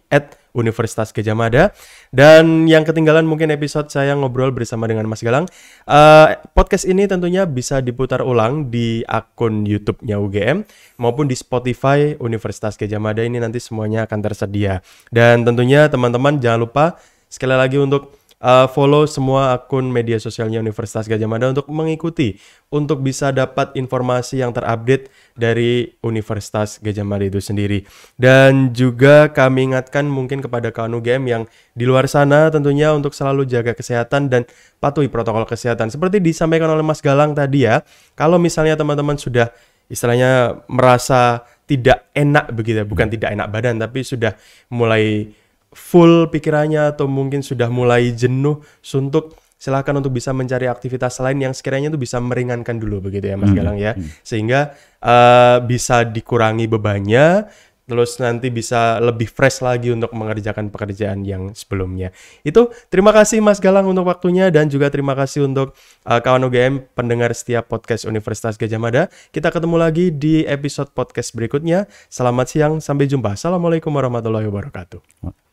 Universitas 0.58 1.14
Gajah 1.14 1.38
Mada. 1.38 1.70
Dan 2.10 2.66
yang 2.66 2.82
ketinggalan 2.82 3.24
mungkin 3.24 3.54
episode 3.54 3.88
saya 3.94 4.18
ngobrol 4.18 4.50
bersama 4.50 4.90
dengan 4.90 5.06
Mas 5.06 5.22
Galang. 5.22 5.46
Eh, 5.86 6.28
podcast 6.52 6.84
ini 6.84 7.06
tentunya 7.06 7.46
bisa 7.46 7.78
diputar 7.78 8.20
ulang 8.26 8.66
di 8.68 9.06
akun 9.06 9.62
YouTube-nya 9.62 10.18
UGM 10.18 10.66
maupun 10.98 11.30
di 11.30 11.38
Spotify 11.38 12.18
Universitas 12.18 12.74
Gajah 12.74 12.98
Mada 12.98 13.22
ini 13.22 13.38
nanti 13.38 13.62
semuanya 13.62 14.04
akan 14.04 14.18
tersedia. 14.20 14.82
Dan 15.14 15.46
tentunya 15.46 15.86
teman-teman 15.86 16.42
jangan 16.42 16.60
lupa 16.66 16.84
sekali 17.30 17.54
lagi 17.54 17.78
untuk 17.78 18.17
uh, 18.42 18.66
follow 18.70 19.06
semua 19.06 19.54
akun 19.54 19.90
media 19.90 20.18
sosialnya 20.18 20.62
Universitas 20.62 21.06
Gajah 21.06 21.28
Mada 21.30 21.50
untuk 21.50 21.66
mengikuti 21.70 22.38
untuk 22.68 23.00
bisa 23.02 23.32
dapat 23.34 23.74
informasi 23.74 24.42
yang 24.42 24.52
terupdate 24.54 25.10
dari 25.34 25.94
Universitas 26.04 26.78
Gajah 26.78 27.06
Mada 27.06 27.26
itu 27.26 27.40
sendiri. 27.42 27.84
Dan 28.18 28.74
juga 28.74 29.30
kami 29.30 29.72
ingatkan 29.72 30.06
mungkin 30.06 30.42
kepada 30.44 30.70
kawan 30.70 30.94
UGM 30.98 31.22
yang 31.26 31.42
di 31.74 31.84
luar 31.86 32.06
sana 32.06 32.50
tentunya 32.52 32.92
untuk 32.94 33.14
selalu 33.14 33.46
jaga 33.48 33.72
kesehatan 33.74 34.30
dan 34.30 34.42
patuhi 34.78 35.10
protokol 35.10 35.46
kesehatan. 35.48 35.90
Seperti 35.90 36.22
disampaikan 36.22 36.70
oleh 36.70 36.84
Mas 36.84 37.02
Galang 37.02 37.34
tadi 37.34 37.66
ya, 37.66 37.82
kalau 38.14 38.36
misalnya 38.36 38.78
teman-teman 38.78 39.16
sudah 39.18 39.50
istilahnya 39.88 40.62
merasa 40.68 41.48
tidak 41.64 42.08
enak 42.12 42.52
begitu, 42.52 42.84
ya, 42.84 42.86
bukan 42.88 43.08
tidak 43.12 43.32
enak 43.32 43.48
badan 43.48 43.76
tapi 43.80 44.04
sudah 44.04 44.36
mulai 44.72 45.32
full 45.72 46.32
pikirannya 46.32 46.96
atau 46.96 47.04
mungkin 47.10 47.44
sudah 47.44 47.68
mulai 47.68 48.12
jenuh, 48.12 48.60
suntuk, 48.80 49.36
silakan 49.58 50.00
untuk 50.00 50.14
bisa 50.14 50.30
mencari 50.30 50.70
aktivitas 50.70 51.18
lain 51.18 51.50
yang 51.50 51.52
sekiranya 51.52 51.90
itu 51.90 52.00
bisa 52.00 52.22
meringankan 52.22 52.78
dulu 52.78 53.10
begitu 53.10 53.34
ya 53.34 53.36
Mas 53.36 53.50
Galang 53.52 53.76
ya. 53.76 53.92
Sehingga 54.22 54.72
eh, 55.02 55.58
bisa 55.66 56.06
dikurangi 56.06 56.70
bebannya 56.70 57.50
terus 57.88 58.20
nanti 58.20 58.52
bisa 58.52 59.00
lebih 59.00 59.32
fresh 59.32 59.64
lagi 59.64 59.88
untuk 59.88 60.12
mengerjakan 60.12 60.68
pekerjaan 60.68 61.24
yang 61.24 61.56
sebelumnya. 61.56 62.12
Itu 62.44 62.68
terima 62.92 63.16
kasih 63.16 63.40
Mas 63.40 63.58
Galang 63.64 63.88
untuk 63.88 64.04
waktunya 64.04 64.52
dan 64.52 64.68
juga 64.68 64.92
terima 64.92 65.16
kasih 65.16 65.48
untuk 65.48 65.72
eh, 66.04 66.20
kawan 66.20 66.46
UGM 66.52 66.92
pendengar 66.92 67.32
setiap 67.32 67.66
podcast 67.66 68.04
Universitas 68.04 68.60
Gajah 68.60 68.78
Mada. 68.78 69.02
Kita 69.32 69.48
ketemu 69.48 69.80
lagi 69.80 70.12
di 70.12 70.44
episode 70.44 70.92
podcast 70.92 71.32
berikutnya. 71.32 71.88
Selamat 72.12 72.52
siang, 72.52 72.78
sampai 72.78 73.08
jumpa. 73.08 73.34
Assalamualaikum 73.34 73.90
warahmatullahi 73.90 74.46
wabarakatuh. 74.46 75.47